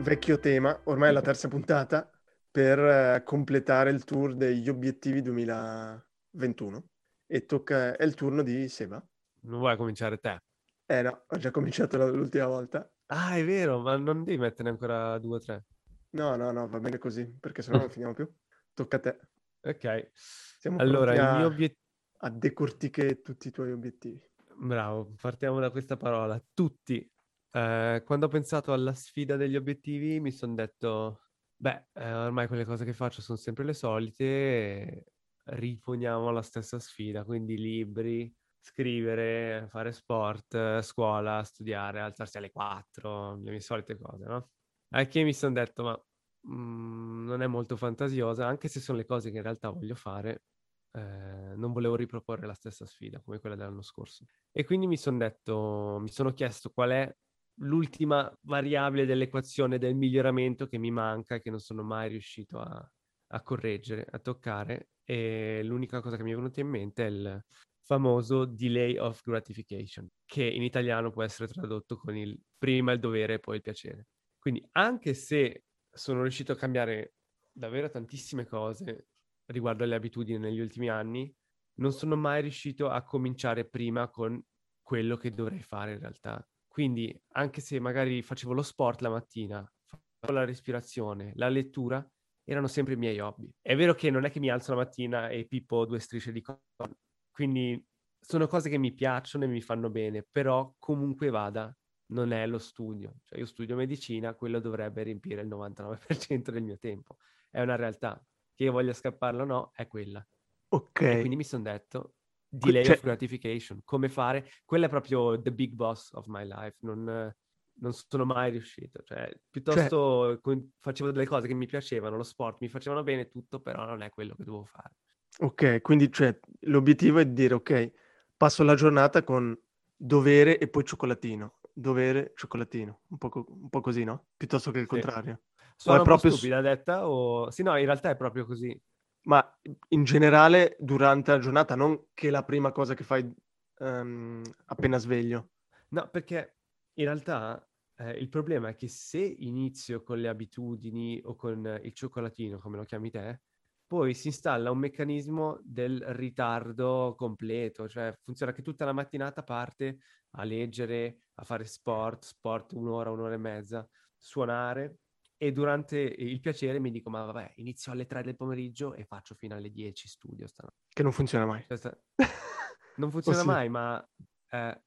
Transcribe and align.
vecchio 0.00 0.38
tema, 0.38 0.78
ormai 0.84 1.10
è 1.10 1.12
la 1.12 1.20
terza 1.20 1.48
puntata, 1.48 2.10
per 2.50 2.78
eh, 2.78 3.22
completare 3.24 3.90
il 3.90 4.04
tour 4.04 4.34
degli 4.34 4.68
obiettivi 4.68 5.22
2021. 5.22 6.84
E 7.26 7.46
tocca, 7.46 7.96
è 7.96 8.04
il 8.04 8.14
turno 8.14 8.42
di 8.42 8.68
Seba. 8.68 9.04
Non 9.42 9.58
vuoi 9.58 9.76
cominciare 9.76 10.18
te? 10.18 10.40
Eh 10.86 11.02
no, 11.02 11.24
ho 11.26 11.36
già 11.36 11.50
cominciato 11.50 11.96
l'ultima 12.10 12.46
volta. 12.46 12.90
Ah, 13.06 13.36
è 13.36 13.44
vero, 13.44 13.80
ma 13.80 13.96
non 13.96 14.24
devi 14.24 14.38
metterne 14.38 14.70
ancora 14.70 15.18
due 15.18 15.36
o 15.36 15.40
tre. 15.40 15.64
No, 16.10 16.36
no, 16.36 16.50
no, 16.52 16.68
va 16.68 16.78
bene 16.78 16.98
così, 16.98 17.26
perché 17.38 17.62
sennò 17.62 17.78
non 17.78 17.88
finiamo 17.90 18.14
più. 18.14 18.30
Tocca 18.72 18.96
a 18.96 19.00
te. 19.00 19.18
Ok, 19.62 20.10
Siamo 20.58 20.78
allora 20.78 21.14
il 21.14 21.20
a, 21.20 21.36
mio 21.36 21.46
obiettivo... 21.46 21.80
a 22.18 22.30
decortiche 22.30 23.22
tutti 23.22 23.48
i 23.48 23.50
tuoi 23.50 23.72
obiettivi. 23.72 24.20
Bravo, 24.56 25.14
partiamo 25.20 25.60
da 25.60 25.70
questa 25.70 25.96
parola. 25.96 26.40
Tutti. 26.52 27.10
Eh, 27.56 28.02
quando 28.04 28.26
ho 28.26 28.28
pensato 28.28 28.72
alla 28.72 28.94
sfida 28.94 29.36
degli 29.36 29.54
obiettivi 29.56 30.18
mi 30.20 30.32
sono 30.32 30.54
detto, 30.54 31.20
beh, 31.56 31.88
eh, 31.92 32.12
ormai 32.12 32.48
quelle 32.48 32.64
cose 32.64 32.84
che 32.84 32.92
faccio 32.92 33.22
sono 33.22 33.38
sempre 33.38 33.64
le 33.64 33.74
solite, 33.74 35.04
riponiamo 35.44 36.30
la 36.30 36.42
stessa 36.42 36.80
sfida, 36.80 37.24
quindi 37.24 37.56
libri, 37.56 38.34
scrivere, 38.58 39.66
fare 39.68 39.92
sport, 39.92 40.80
scuola, 40.80 41.44
studiare, 41.44 42.00
alzarsi 42.00 42.38
alle 42.38 42.50
4, 42.50 43.36
le 43.36 43.50
mie 43.50 43.60
solite 43.60 43.96
cose, 43.98 44.24
no? 44.26 44.50
Al 44.90 45.06
che 45.08 45.22
mi 45.22 45.32
sono 45.32 45.52
detto, 45.54 45.82
ma 45.84 46.04
mm, 46.48 47.24
non 47.26 47.40
è 47.42 47.46
molto 47.46 47.76
fantasiosa, 47.76 48.46
anche 48.48 48.66
se 48.68 48.80
sono 48.80 48.98
le 48.98 49.04
cose 49.06 49.30
che 49.30 49.36
in 49.36 49.42
realtà 49.44 49.70
voglio 49.70 49.94
fare, 49.94 50.44
eh, 50.92 51.54
non 51.56 51.72
volevo 51.72 51.96
riproporre 51.96 52.46
la 52.46 52.54
stessa 52.54 52.84
sfida 52.86 53.20
come 53.22 53.38
quella 53.40 53.54
dell'anno 53.56 53.82
scorso. 53.82 54.24
E 54.50 54.64
quindi 54.64 54.86
mi 54.86 54.96
sono 54.96 55.18
detto, 55.18 55.98
mi 56.00 56.08
sono 56.08 56.32
chiesto 56.32 56.70
qual 56.70 56.90
è 56.90 57.16
l'ultima 57.58 58.32
variabile 58.42 59.06
dell'equazione 59.06 59.78
del 59.78 59.94
miglioramento 59.94 60.66
che 60.66 60.78
mi 60.78 60.90
manca 60.90 61.36
e 61.36 61.40
che 61.40 61.50
non 61.50 61.60
sono 61.60 61.82
mai 61.82 62.08
riuscito 62.08 62.58
a, 62.58 62.92
a 63.28 63.42
correggere, 63.42 64.06
a 64.10 64.18
toccare. 64.18 64.88
E 65.04 65.62
l'unica 65.62 66.00
cosa 66.00 66.16
che 66.16 66.22
mi 66.22 66.32
è 66.32 66.34
venuta 66.34 66.60
in 66.60 66.68
mente 66.68 67.06
è 67.06 67.10
il 67.10 67.44
famoso 67.82 68.46
delay 68.46 68.96
of 68.96 69.22
gratification, 69.22 70.08
che 70.24 70.44
in 70.44 70.62
italiano 70.62 71.10
può 71.10 71.22
essere 71.22 71.52
tradotto 71.52 71.96
con 71.96 72.16
il 72.16 72.38
prima 72.56 72.92
il 72.92 72.98
dovere 72.98 73.34
e 73.34 73.38
poi 73.38 73.56
il 73.56 73.62
piacere. 73.62 74.08
Quindi 74.38 74.66
anche 74.72 75.14
se 75.14 75.64
sono 75.90 76.22
riuscito 76.22 76.52
a 76.52 76.56
cambiare 76.56 77.14
davvero 77.52 77.88
tantissime 77.88 78.46
cose 78.46 79.08
riguardo 79.46 79.84
alle 79.84 79.94
abitudini 79.94 80.38
negli 80.38 80.60
ultimi 80.60 80.88
anni, 80.88 81.32
non 81.76 81.92
sono 81.92 82.16
mai 82.16 82.42
riuscito 82.42 82.88
a 82.88 83.02
cominciare 83.02 83.68
prima 83.68 84.08
con 84.08 84.42
quello 84.82 85.16
che 85.16 85.32
dovrei 85.32 85.62
fare 85.62 85.92
in 85.92 85.98
realtà. 86.00 86.46
Quindi 86.74 87.16
anche 87.34 87.60
se 87.60 87.78
magari 87.78 88.20
facevo 88.20 88.52
lo 88.52 88.62
sport 88.62 89.00
la 89.00 89.08
mattina, 89.08 89.64
facevo 89.84 90.36
la 90.36 90.44
respirazione, 90.44 91.30
la 91.36 91.48
lettura, 91.48 92.04
erano 92.42 92.66
sempre 92.66 92.94
i 92.94 92.96
miei 92.96 93.20
hobby. 93.20 93.48
È 93.62 93.76
vero 93.76 93.94
che 93.94 94.10
non 94.10 94.24
è 94.24 94.30
che 94.32 94.40
mi 94.40 94.50
alzo 94.50 94.72
la 94.72 94.78
mattina 94.78 95.28
e 95.28 95.46
pippo 95.46 95.86
due 95.86 96.00
strisce 96.00 96.32
di 96.32 96.40
corno, 96.40 96.98
quindi 97.30 97.80
sono 98.18 98.48
cose 98.48 98.68
che 98.68 98.76
mi 98.78 98.92
piacciono 98.92 99.44
e 99.44 99.46
mi 99.46 99.60
fanno 99.60 99.88
bene, 99.88 100.26
però 100.28 100.74
comunque 100.80 101.30
vada, 101.30 101.72
non 102.06 102.32
è 102.32 102.44
lo 102.48 102.58
studio. 102.58 103.20
Cioè 103.22 103.38
io 103.38 103.46
studio 103.46 103.76
medicina, 103.76 104.34
quello 104.34 104.58
dovrebbe 104.58 105.04
riempire 105.04 105.42
il 105.42 105.46
99% 105.46 106.50
del 106.50 106.64
mio 106.64 106.76
tempo. 106.76 107.18
È 107.50 107.60
una 107.60 107.76
realtà. 107.76 108.20
Che 108.52 108.64
io 108.64 108.72
voglia 108.72 108.92
scapparla 108.92 109.42
o 109.42 109.46
no, 109.46 109.70
è 109.76 109.86
quella. 109.86 110.26
Ok, 110.70 111.00
E 111.02 111.18
quindi 111.18 111.36
mi 111.36 111.44
sono 111.44 111.62
detto, 111.62 112.16
delay 112.56 112.84
cioè- 112.84 112.96
of 112.96 113.02
gratification, 113.02 113.80
come 113.84 114.08
fare? 114.08 114.48
Quello 114.64 114.86
è 114.86 114.88
proprio 114.88 115.40
the 115.40 115.52
big 115.52 115.72
boss 115.72 116.12
of 116.12 116.26
my 116.26 116.44
life, 116.46 116.76
non, 116.80 117.34
non 117.80 117.92
sono 117.92 118.24
mai 118.24 118.50
riuscito. 118.50 119.02
Cioè, 119.02 119.32
piuttosto 119.50 120.38
con- 120.40 120.72
facevo 120.80 121.10
delle 121.10 121.26
cose 121.26 121.46
che 121.46 121.54
mi 121.54 121.66
piacevano, 121.66 122.16
lo 122.16 122.22
sport 122.22 122.60
mi 122.60 122.68
facevano 122.68 123.02
bene 123.02 123.28
tutto, 123.28 123.60
però 123.60 123.84
non 123.84 124.02
è 124.02 124.10
quello 124.10 124.34
che 124.34 124.44
dovevo 124.44 124.64
fare. 124.64 124.94
ok, 125.38 125.80
quindi 125.80 126.12
cioè, 126.12 126.38
l'obiettivo 126.60 127.18
è 127.18 127.26
di 127.26 127.32
dire, 127.32 127.54
ok, 127.54 127.92
passo 128.36 128.62
la 128.62 128.74
giornata 128.74 129.24
con 129.24 129.58
dovere 129.96 130.58
e 130.58 130.68
poi 130.68 130.84
cioccolatino. 130.84 131.58
Dovere, 131.72 132.32
cioccolatino. 132.36 133.00
Un 133.08 133.18
po', 133.18 133.28
co- 133.28 133.46
un 133.48 133.68
po' 133.68 133.80
così, 133.80 134.04
no? 134.04 134.26
Piuttosto 134.36 134.70
che 134.70 134.78
il 134.78 134.84
Sì. 134.84 134.90
contrario. 134.90 135.40
Un 135.86 136.02
proprio 136.02 136.30
stupida 136.30 136.60
detta 136.60 137.08
o... 137.08 137.50
Sì, 137.50 137.64
no, 137.64 137.76
in 137.76 137.84
realtà 137.84 138.10
è 138.10 138.16
proprio 138.16 138.46
così. 138.46 138.80
Ma 139.24 139.58
in 139.88 140.04
generale 140.04 140.76
durante 140.78 141.30
la 141.30 141.38
giornata, 141.38 141.74
non 141.74 142.08
che 142.12 142.28
è 142.28 142.30
la 142.30 142.44
prima 142.44 142.72
cosa 142.72 142.94
che 142.94 143.04
fai 143.04 143.32
ehm, 143.78 144.42
appena 144.66 144.98
sveglio. 144.98 145.52
No, 145.90 146.08
perché 146.10 146.58
in 146.94 147.04
realtà 147.04 147.66
eh, 147.96 148.10
il 148.18 148.28
problema 148.28 148.68
è 148.68 148.74
che 148.74 148.88
se 148.88 149.20
inizio 149.20 150.02
con 150.02 150.18
le 150.20 150.28
abitudini 150.28 151.20
o 151.24 151.36
con 151.36 151.80
il 151.82 151.92
cioccolatino, 151.94 152.58
come 152.58 152.76
lo 152.76 152.84
chiami 152.84 153.10
te, 153.10 153.40
poi 153.86 154.12
si 154.12 154.26
installa 154.28 154.70
un 154.70 154.78
meccanismo 154.78 155.60
del 155.62 156.02
ritardo 156.08 157.14
completo, 157.16 157.88
cioè 157.88 158.12
funziona 158.22 158.52
che 158.52 158.62
tutta 158.62 158.84
la 158.84 158.92
mattinata 158.92 159.42
parte 159.42 159.98
a 160.32 160.44
leggere, 160.44 161.18
a 161.34 161.44
fare 161.44 161.64
sport, 161.64 162.24
sport 162.24 162.72
un'ora, 162.72 163.10
un'ora 163.10 163.34
e 163.34 163.38
mezza, 163.38 163.88
suonare 164.18 164.98
e 165.36 165.52
durante 165.52 165.98
il 165.98 166.40
piacere 166.40 166.78
mi 166.78 166.90
dico 166.90 167.10
ma 167.10 167.24
vabbè, 167.24 167.54
inizio 167.56 167.92
alle 167.92 168.06
3 168.06 168.22
del 168.22 168.36
pomeriggio 168.36 168.94
e 168.94 169.04
faccio 169.04 169.34
fino 169.34 169.54
alle 169.54 169.70
10 169.70 170.08
studio 170.08 170.46
stanotte. 170.46 170.76
Che 170.88 171.02
non 171.02 171.12
funziona 171.12 171.46
mai. 171.46 171.64
Cioè, 171.66 171.76
sta- 171.76 171.98
non 172.96 173.10
funziona 173.10 173.40
sì. 173.40 173.46
mai, 173.46 173.68
ma 173.68 174.08
eh, 174.50 174.82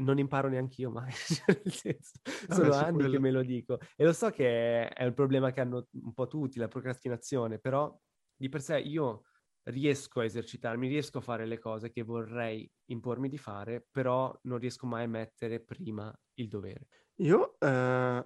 non 0.00 0.18
imparo 0.18 0.48
neanche 0.48 0.80
io 0.80 0.90
mai. 0.90 1.12
Cioè, 1.12 1.60
senso, 1.64 2.20
sono 2.48 2.72
su 2.72 2.78
anni 2.78 2.98
che 2.98 3.04
quello. 3.04 3.20
me 3.20 3.30
lo 3.30 3.42
dico. 3.42 3.78
E 3.96 4.04
lo 4.04 4.12
so 4.12 4.30
che 4.30 4.88
è, 4.88 5.04
un 5.04 5.14
problema 5.14 5.50
che 5.52 5.60
hanno 5.60 5.88
un 5.90 6.12
po' 6.12 6.26
tutti, 6.26 6.58
la 6.58 6.68
procrastinazione, 6.68 7.58
però 7.58 7.96
di 8.34 8.48
per 8.48 8.62
sé 8.62 8.78
io 8.78 9.22
riesco 9.64 10.20
a 10.20 10.24
esercitarmi, 10.24 10.88
riesco 10.88 11.18
a 11.18 11.22
fare 11.22 11.46
le 11.46 11.58
cose 11.58 11.90
che 11.90 12.02
vorrei 12.02 12.68
impormi 12.86 13.28
di 13.28 13.38
fare, 13.38 13.86
però 13.90 14.36
non 14.42 14.58
riesco 14.58 14.86
mai 14.86 15.04
a 15.04 15.08
mettere 15.08 15.60
prima 15.60 16.12
il 16.34 16.48
dovere. 16.48 16.88
Io, 17.16 17.56
eh, 17.60 18.24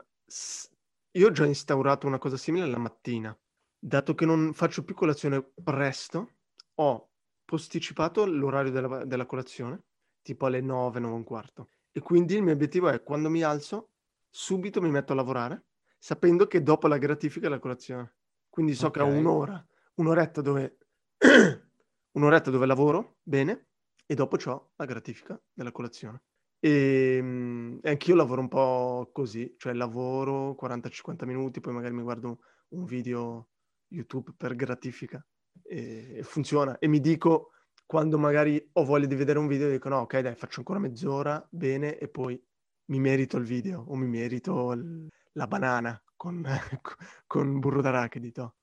io 1.17 1.29
ho 1.29 1.33
già 1.33 1.47
instaurato 1.47 2.07
una 2.07 2.19
cosa 2.19 2.37
simile 2.37 2.67
la 2.67 2.79
mattina. 2.79 3.37
Dato 3.79 4.15
che 4.15 4.27
non 4.27 4.53
faccio 4.53 4.85
più 4.85 4.95
colazione 4.95 5.53
presto, 5.63 6.31
ho 6.75 7.11
posticipato 7.45 8.27
l'orario 8.27 8.71
della, 8.71 9.05
della 9.05 9.27
colazione, 9.27 9.85
tipo 10.23 10.47
alle 10.47 10.61
9, 10.61 11.01
9 11.01 11.13
e 11.13 11.17
un 11.17 11.25
quarto. 11.25 11.69
E 11.93 12.01
quindi 12.01 12.35
il 12.35 12.43
mio 12.43 12.53
obiettivo 12.53 12.89
è, 12.89 13.03
quando 13.03 13.31
mi 13.31 13.43
alzo, 13.43 13.91
subito 14.29 14.83
mi 14.83 14.91
metto 14.91 15.13
a 15.13 15.17
lavorare, 15.17 15.67
sapendo 15.99 16.47
che 16.47 16.63
dopo 16.63 16.87
la 16.87 16.99
gratifica 16.99 17.47
è 17.47 17.51
la 17.51 17.59
colazione. 17.59 18.17
Quindi 18.51 18.75
so 18.75 18.91
che 18.91 19.01
ho 19.01 19.07
un'ora, 19.07 19.65
un'oretta 19.95 20.43
dove, 20.43 20.79
un'oretta 22.13 22.51
dove 22.51 22.67
lavoro 22.67 23.19
bene 23.23 23.69
e 24.05 24.15
dopo 24.15 24.37
ho 24.45 24.71
la 24.77 24.85
gratifica 24.85 25.41
della 25.53 25.73
colazione. 25.73 26.23
E, 26.67 27.21
mm, 27.23 27.79
e 27.81 27.91
anch'io 27.91 28.17
lavoro 28.17 28.41
un 28.41 28.49
po' 28.49 29.11
così, 29.13 29.55
cioè 29.57 29.73
lavoro 29.73 30.57
40-50 30.57 31.25
minuti, 31.25 31.61
poi 31.61 31.73
magari 31.73 31.95
mi 31.95 32.03
guardo 32.03 32.41
un 32.71 32.85
video 32.85 33.51
YouTube 33.89 34.33
per 34.37 34.57
gratifica 34.57 35.25
e, 35.63 36.17
e 36.17 36.23
funziona. 36.25 36.79
E 36.79 36.89
mi 36.89 36.99
dico, 36.99 37.53
quando 37.87 38.19
magari 38.19 38.69
ho 38.73 38.85
voglia 38.85 39.07
di 39.07 39.15
vedere 39.15 39.39
un 39.39 39.47
video, 39.47 39.71
dico 39.71 39.89
no, 39.89 39.99
ok, 39.99 40.19
dai, 40.19 40.35
faccio 40.35 40.59
ancora 40.59 40.81
mezz'ora, 40.81 41.47
bene, 41.53 41.99
e 41.99 42.09
poi 42.09 42.43
mi 42.87 42.99
merito 42.99 43.37
il 43.37 43.45
video 43.45 43.85
o 43.87 43.95
mi 43.95 44.09
merito 44.09 44.73
il- 44.73 45.07
la 45.35 45.47
banana 45.47 46.03
con, 46.17 46.43
con 47.29 47.61
burro 47.61 47.81
d'arachidi. 47.81 48.33
to. 48.33 48.55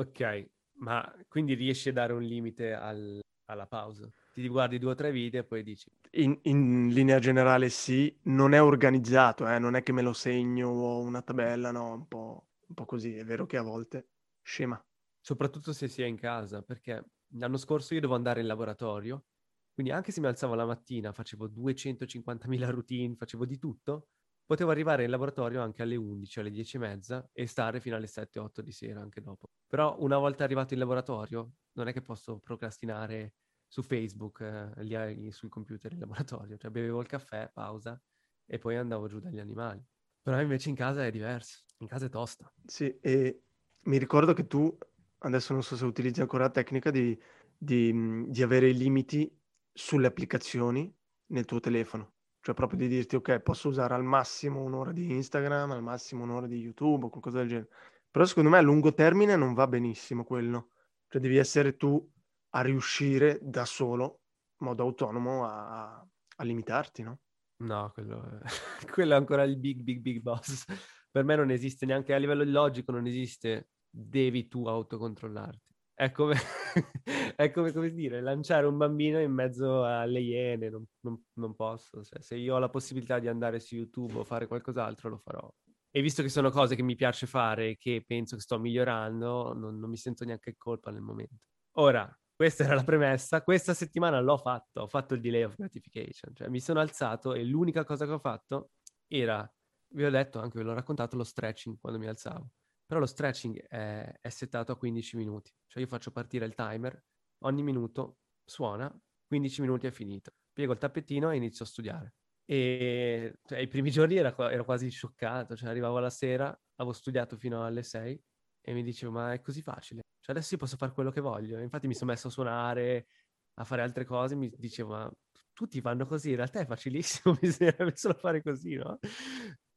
Ok, 0.00 0.50
ma 0.78 1.14
quindi 1.28 1.54
riesci 1.54 1.90
a 1.90 1.92
dare 1.92 2.12
un 2.12 2.22
limite 2.22 2.72
al- 2.72 3.20
alla 3.44 3.66
pausa? 3.68 4.10
Ti 4.32 4.46
guardi 4.48 4.78
due 4.78 4.90
o 4.92 4.94
tre 4.94 5.10
video 5.10 5.40
e 5.40 5.44
poi 5.44 5.62
dici, 5.62 5.90
In, 6.14 6.38
in 6.44 6.88
linea 6.88 7.18
generale 7.18 7.68
sì, 7.70 8.18
non 8.24 8.52
è 8.54 8.62
organizzato, 8.62 9.46
eh, 9.48 9.58
non 9.58 9.74
è 9.76 9.82
che 9.82 9.92
me 9.92 10.00
lo 10.02 10.12
segno 10.14 10.68
o 10.68 11.00
una 11.00 11.20
tabella, 11.22 11.70
no, 11.70 11.92
un 11.94 12.06
po', 12.08 12.48
un 12.66 12.74
po' 12.74 12.84
così. 12.86 13.14
È 13.16 13.24
vero 13.24 13.46
che 13.46 13.56
a 13.56 13.62
volte 13.62 14.08
scema. 14.42 14.82
soprattutto 15.20 15.72
se 15.72 15.88
si 15.88 16.02
è 16.02 16.06
in 16.06 16.16
casa, 16.16 16.62
perché 16.62 17.04
l'anno 17.34 17.56
scorso 17.56 17.94
io 17.94 18.00
dovevo 18.00 18.16
andare 18.16 18.40
in 18.40 18.46
laboratorio, 18.46 19.26
quindi 19.72 19.92
anche 19.92 20.12
se 20.12 20.20
mi 20.20 20.26
alzavo 20.26 20.54
la 20.54 20.66
mattina, 20.66 21.12
facevo 21.12 21.48
250.000 21.48 22.70
routine, 22.70 23.14
facevo 23.16 23.46
di 23.46 23.58
tutto, 23.58 24.08
potevo 24.44 24.70
arrivare 24.70 25.04
in 25.04 25.10
laboratorio 25.10 25.62
anche 25.62 25.82
alle 25.82 25.96
11, 25.96 26.40
alle 26.40 26.50
10 26.50 26.76
e 26.76 26.80
mezza 26.80 27.30
e 27.32 27.46
stare 27.46 27.80
fino 27.80 27.96
alle 27.96 28.06
7-8 28.08 28.60
di 28.60 28.72
sera 28.72 29.00
anche 29.00 29.20
dopo. 29.20 29.50
Però 29.66 29.96
una 30.00 30.18
volta 30.18 30.44
arrivato 30.44 30.74
in 30.74 30.80
laboratorio 30.80 31.52
non 31.72 31.88
è 31.88 31.92
che 31.92 32.02
posso 32.02 32.38
procrastinare 32.38 33.34
su 33.72 33.80
Facebook, 33.80 34.40
eh, 34.42 35.14
lì 35.14 35.32
sul 35.32 35.48
computer 35.48 35.90
in 35.94 36.00
laboratorio, 36.00 36.58
cioè 36.58 36.70
bevevo 36.70 37.00
il 37.00 37.06
caffè, 37.06 37.50
pausa 37.50 37.98
e 38.44 38.58
poi 38.58 38.76
andavo 38.76 39.08
giù 39.08 39.18
dagli 39.18 39.38
animali. 39.38 39.82
Però 40.20 40.38
invece 40.38 40.68
in 40.68 40.74
casa 40.74 41.06
è 41.06 41.10
diverso, 41.10 41.64
in 41.78 41.86
casa 41.86 42.04
è 42.04 42.10
tosta. 42.10 42.52
Sì, 42.66 42.94
e 43.00 43.44
mi 43.84 43.96
ricordo 43.96 44.34
che 44.34 44.46
tu, 44.46 44.76
adesso 45.20 45.54
non 45.54 45.62
so 45.62 45.76
se 45.76 45.86
utilizzi 45.86 46.20
ancora 46.20 46.42
la 46.42 46.50
tecnica 46.50 46.90
di, 46.90 47.18
di, 47.56 48.26
di 48.28 48.42
avere 48.42 48.68
i 48.68 48.76
limiti 48.76 49.34
sulle 49.72 50.06
applicazioni 50.06 50.94
nel 51.28 51.46
tuo 51.46 51.58
telefono. 51.58 52.12
Cioè 52.42 52.54
proprio 52.54 52.78
di 52.78 52.88
dirti, 52.88 53.16
ok, 53.16 53.40
posso 53.40 53.68
usare 53.68 53.94
al 53.94 54.04
massimo 54.04 54.62
un'ora 54.62 54.92
di 54.92 55.12
Instagram, 55.12 55.70
al 55.70 55.82
massimo 55.82 56.24
un'ora 56.24 56.46
di 56.46 56.58
YouTube 56.58 57.06
o 57.06 57.08
qualcosa 57.08 57.38
del 57.38 57.48
genere. 57.48 57.70
Però 58.10 58.26
secondo 58.26 58.50
me 58.50 58.58
a 58.58 58.60
lungo 58.60 58.92
termine 58.92 59.34
non 59.34 59.54
va 59.54 59.66
benissimo 59.66 60.24
quello. 60.24 60.72
Cioè 61.08 61.22
devi 61.22 61.38
essere 61.38 61.78
tu 61.78 62.06
a 62.54 62.60
riuscire 62.62 63.38
da 63.42 63.64
solo, 63.64 64.20
in 64.60 64.66
modo 64.66 64.82
autonomo, 64.82 65.44
a, 65.44 66.06
a 66.36 66.44
limitarti, 66.44 67.02
no? 67.02 67.20
No, 67.62 67.90
quello 67.92 68.22
è... 68.22 68.40
quello 68.90 69.12
è 69.12 69.16
ancora 69.16 69.42
il 69.44 69.58
big, 69.58 69.82
big, 69.82 70.00
big 70.00 70.20
boss. 70.20 70.64
Per 71.10 71.24
me 71.24 71.36
non 71.36 71.50
esiste 71.50 71.86
neanche 71.86 72.14
a 72.14 72.18
livello 72.18 72.44
logico, 72.44 72.92
non 72.92 73.06
esiste 73.06 73.68
devi 73.88 74.48
tu 74.48 74.66
autocontrollarti. 74.66 75.74
È 75.94 76.10
come, 76.10 76.34
è 77.36 77.50
come, 77.50 77.72
come 77.72 77.90
dire, 77.90 78.20
lanciare 78.20 78.66
un 78.66 78.76
bambino 78.76 79.20
in 79.20 79.32
mezzo 79.32 79.84
alle 79.84 80.20
iene, 80.20 80.70
non, 80.70 80.84
non, 81.00 81.22
non 81.34 81.54
posso. 81.54 82.02
Se, 82.02 82.16
se 82.20 82.36
io 82.36 82.54
ho 82.54 82.58
la 82.58 82.70
possibilità 82.70 83.18
di 83.18 83.28
andare 83.28 83.60
su 83.60 83.76
YouTube 83.76 84.18
o 84.18 84.24
fare 84.24 84.46
qualcos'altro, 84.46 85.10
lo 85.10 85.18
farò. 85.18 85.52
E 85.90 86.00
visto 86.00 86.22
che 86.22 86.30
sono 86.30 86.50
cose 86.50 86.74
che 86.74 86.82
mi 86.82 86.96
piace 86.96 87.26
fare 87.26 87.76
che 87.76 88.02
penso 88.06 88.36
che 88.36 88.42
sto 88.42 88.58
migliorando, 88.58 89.52
non, 89.52 89.78
non 89.78 89.90
mi 89.90 89.98
sento 89.98 90.24
neanche 90.24 90.56
colpa 90.56 90.90
nel 90.90 91.02
momento. 91.02 91.36
Ora, 91.76 92.10
questa 92.42 92.64
era 92.64 92.74
la 92.74 92.82
premessa. 92.82 93.42
Questa 93.42 93.72
settimana 93.72 94.20
l'ho 94.20 94.36
fatto, 94.36 94.80
ho 94.80 94.88
fatto 94.88 95.14
il 95.14 95.20
delay 95.20 95.44
of 95.44 95.54
gratification, 95.54 96.34
cioè 96.34 96.48
mi 96.48 96.58
sono 96.58 96.80
alzato 96.80 97.34
e 97.34 97.44
l'unica 97.44 97.84
cosa 97.84 98.04
che 98.04 98.10
ho 98.10 98.18
fatto 98.18 98.72
era, 99.06 99.48
vi 99.90 100.04
ho 100.04 100.10
detto, 100.10 100.40
anche 100.40 100.58
ve 100.58 100.64
l'ho 100.64 100.74
raccontato, 100.74 101.16
lo 101.16 101.22
stretching 101.22 101.78
quando 101.78 102.00
mi 102.00 102.08
alzavo. 102.08 102.50
Però 102.84 102.98
lo 102.98 103.06
stretching 103.06 103.64
è, 103.68 104.12
è 104.20 104.28
settato 104.28 104.72
a 104.72 104.76
15 104.76 105.16
minuti, 105.16 105.54
cioè 105.68 105.82
io 105.84 105.88
faccio 105.88 106.10
partire 106.10 106.44
il 106.44 106.54
timer, 106.56 107.00
ogni 107.44 107.62
minuto 107.62 108.18
suona, 108.44 108.92
15 109.24 109.60
minuti 109.60 109.86
è 109.86 109.92
finito. 109.92 110.32
Piego 110.52 110.72
il 110.72 110.78
tappetino 110.78 111.30
e 111.30 111.36
inizio 111.36 111.64
a 111.64 111.68
studiare. 111.68 112.14
E 112.44 113.38
cioè, 113.44 113.60
i 113.60 113.68
primi 113.68 113.92
giorni 113.92 114.16
ero, 114.16 114.48
ero 114.48 114.64
quasi 114.64 114.90
scioccato, 114.90 115.54
cioè 115.54 115.68
arrivavo 115.68 115.98
alla 115.98 116.10
sera, 116.10 116.48
avevo 116.74 116.92
studiato 116.92 117.36
fino 117.36 117.64
alle 117.64 117.84
6 117.84 118.20
e 118.62 118.72
mi 118.72 118.82
dicevo 118.82 119.12
ma 119.12 119.32
è 119.32 119.40
così 119.40 119.62
facile? 119.62 120.02
Cioè 120.22 120.34
adesso 120.36 120.54
io 120.54 120.60
posso 120.60 120.76
fare 120.76 120.92
quello 120.92 121.10
che 121.10 121.20
voglio. 121.20 121.58
Infatti 121.58 121.88
mi 121.88 121.94
sono 121.94 122.12
messo 122.12 122.28
a 122.28 122.30
suonare, 122.30 123.06
a 123.54 123.64
fare 123.64 123.82
altre 123.82 124.04
cose, 124.04 124.36
mi 124.36 124.50
dicevo, 124.56 124.90
ma 124.90 125.12
tutti 125.52 125.80
vanno 125.80 126.06
così, 126.06 126.30
in 126.30 126.36
realtà 126.36 126.60
è 126.60 126.66
facilissimo, 126.66 127.34
bisognerebbe 127.40 127.92
solo 127.96 128.14
fare 128.14 128.42
così, 128.42 128.74
no? 128.76 128.98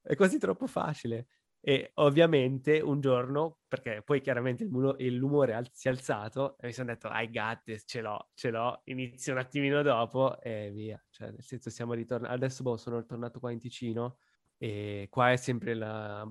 È 0.01 0.15
quasi 0.15 0.37
troppo 0.37 0.67
facile. 0.67 1.27
E 1.67 1.91
ovviamente 1.95 2.79
un 2.79 2.99
giorno, 3.01 3.61
perché 3.67 4.03
poi 4.03 4.21
chiaramente 4.21 4.63
il 4.63 4.69
mulo, 4.69 4.95
l'umore 4.99 5.55
al- 5.55 5.67
si 5.73 5.87
è 5.87 5.91
alzato 5.91 6.57
e 6.59 6.67
mi 6.67 6.73
sono 6.73 6.91
detto, 6.91 7.09
I 7.11 7.27
got 7.31 7.63
this, 7.63 7.83
ce 7.87 8.01
l'ho, 8.01 8.29
ce 8.35 8.51
l'ho, 8.51 8.81
inizio 8.85 9.33
un 9.33 9.39
attimino 9.39 9.81
dopo 9.81 10.39
e 10.41 10.69
via. 10.71 11.03
Cioè, 11.09 11.31
nel 11.31 11.41
senso 11.43 11.71
siamo 11.71 11.93
ritornati, 11.93 12.31
adesso 12.33 12.61
boh, 12.61 12.77
sono 12.77 13.03
tornato 13.05 13.39
qua 13.39 13.51
in 13.51 13.59
Ticino 13.59 14.17
e 14.57 15.07
qua 15.09 15.31
è 15.31 15.37
sempre 15.37 15.73
la 15.73 16.23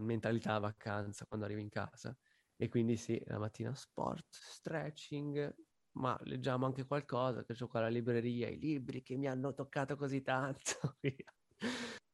mentalità 0.00 0.58
vacanza 0.58 1.26
quando 1.26 1.44
arrivi 1.44 1.60
in 1.60 1.68
casa. 1.68 2.16
E 2.62 2.68
quindi 2.68 2.98
sì, 2.98 3.18
la 3.24 3.38
mattina 3.38 3.74
sport, 3.74 4.26
stretching, 4.28 5.54
ma 5.92 6.14
leggiamo 6.24 6.66
anche 6.66 6.84
qualcosa, 6.84 7.42
che 7.42 7.54
ho 7.58 7.66
qua 7.68 7.80
la 7.80 7.88
libreria, 7.88 8.50
i 8.50 8.58
libri 8.58 9.02
che 9.02 9.16
mi 9.16 9.28
hanno 9.28 9.54
toccato 9.54 9.96
così 9.96 10.20
tanto. 10.20 10.98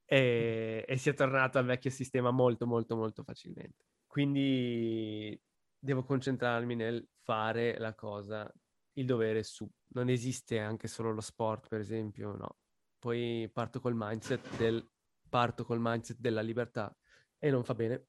e, 0.04 0.84
e 0.86 0.96
si 0.98 1.08
è 1.08 1.14
tornato 1.14 1.58
al 1.58 1.64
vecchio 1.64 1.90
sistema 1.90 2.30
molto, 2.30 2.64
molto, 2.64 2.94
molto 2.94 3.24
facilmente. 3.24 3.86
Quindi 4.06 5.36
devo 5.76 6.04
concentrarmi 6.04 6.76
nel 6.76 7.04
fare 7.22 7.76
la 7.78 7.96
cosa, 7.96 8.48
il 8.92 9.04
dovere 9.04 9.42
su. 9.42 9.68
Non 9.94 10.08
esiste 10.10 10.60
anche 10.60 10.86
solo 10.86 11.12
lo 11.12 11.20
sport, 11.22 11.66
per 11.66 11.80
esempio, 11.80 12.36
no. 12.36 12.58
Poi 13.00 13.50
parto 13.52 13.80
col 13.80 13.94
mindset 13.96 14.56
del 14.56 14.88
parto 15.28 15.64
col 15.64 15.80
mindset 15.80 16.20
della 16.20 16.40
libertà 16.40 16.96
e 17.36 17.50
non 17.50 17.64
fa 17.64 17.74
bene 17.74 18.06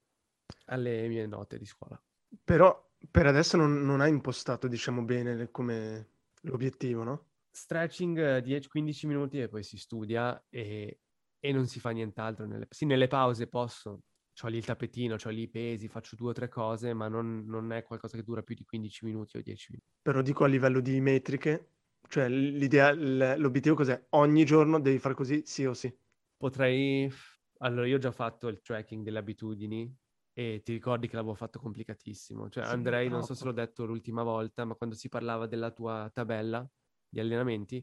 alle 0.66 1.08
mie 1.08 1.26
note 1.26 1.58
di 1.58 1.66
scuola. 1.66 2.00
Però 2.44 2.88
per 3.10 3.26
adesso 3.26 3.58
non, 3.58 3.84
non 3.86 4.02
hai 4.02 4.10
impostato, 4.10 4.68
diciamo, 4.68 5.04
bene 5.04 5.50
come 5.52 6.10
l'obiettivo, 6.42 7.04
no? 7.04 7.26
Stretching 7.52 8.40
10-15 8.40 9.06
eh, 9.06 9.08
minuti 9.08 9.42
e 9.42 9.48
poi 9.48 9.64
si 9.64 9.78
studia 9.78 10.44
e, 10.50 11.00
e 11.40 11.52
non 11.52 11.68
si 11.68 11.80
fa 11.80 11.90
nient'altro. 11.92 12.46
Nelle, 12.46 12.68
sì, 12.70 12.86
nelle 12.86 13.08
pause 13.08 13.48
posso, 13.48 14.02
ho 14.40 14.48
lì 14.48 14.58
il 14.58 14.66
tappetino, 14.66 15.16
ho 15.22 15.30
lì 15.30 15.44
i 15.44 15.50
pesi, 15.50 15.88
faccio 15.88 16.16
due 16.16 16.30
o 16.30 16.34
tre 16.34 16.50
cose, 16.50 16.94
ma 16.94 17.08
non, 17.08 17.46
non, 17.48 17.72
è 17.72 17.84
qualcosa 17.84 18.18
che 18.18 18.24
dura 18.24 18.44
più 18.44 18.56
di 18.56 18.64
15 18.64 19.06
minuti 19.06 19.38
o 19.38 19.42
10 19.42 19.68
minuti. 19.72 19.90
Però 20.02 20.22
dico 20.22 20.44
a 20.44 20.48
livello 20.48 20.80
di 20.80 21.00
metriche, 21.02 21.72
cioè 22.08 22.30
l'idea, 22.30 22.94
l'obiettivo 22.94 23.76
cos'è? 23.76 24.06
Ogni 24.10 24.46
giorno 24.46 24.80
devi 24.80 25.00
fare 25.00 25.16
così, 25.16 25.42
sì 25.46 25.66
o 25.66 25.74
sì? 25.74 25.94
Potrei... 26.38 27.12
Allora, 27.60 27.88
io 27.88 27.96
ho 27.96 28.00
già 28.00 28.12
fatto 28.12 28.48
il 28.50 28.62
tracking 28.62 29.04
delle 29.04 29.18
abitudini, 29.18 29.92
e 30.38 30.62
ti 30.64 30.72
ricordi 30.72 31.08
che 31.08 31.16
l'avevo 31.16 31.34
fatto 31.34 31.58
complicatissimo. 31.60 32.48
Cioè, 32.48 32.64
sì, 32.64 32.74
Andrei, 32.76 33.10
non 33.10 33.24
so 33.24 33.34
se 33.34 33.44
l'ho 33.44 33.52
detto 33.52 33.86
l'ultima 33.86 34.22
volta, 34.22 34.66
ma 34.66 34.76
quando 34.76 34.96
si 34.96 35.10
parlava 35.10 35.48
della 35.48 35.72
tua 35.72 36.12
tabella 36.14 36.70
di 37.10 37.20
allenamenti, 37.20 37.78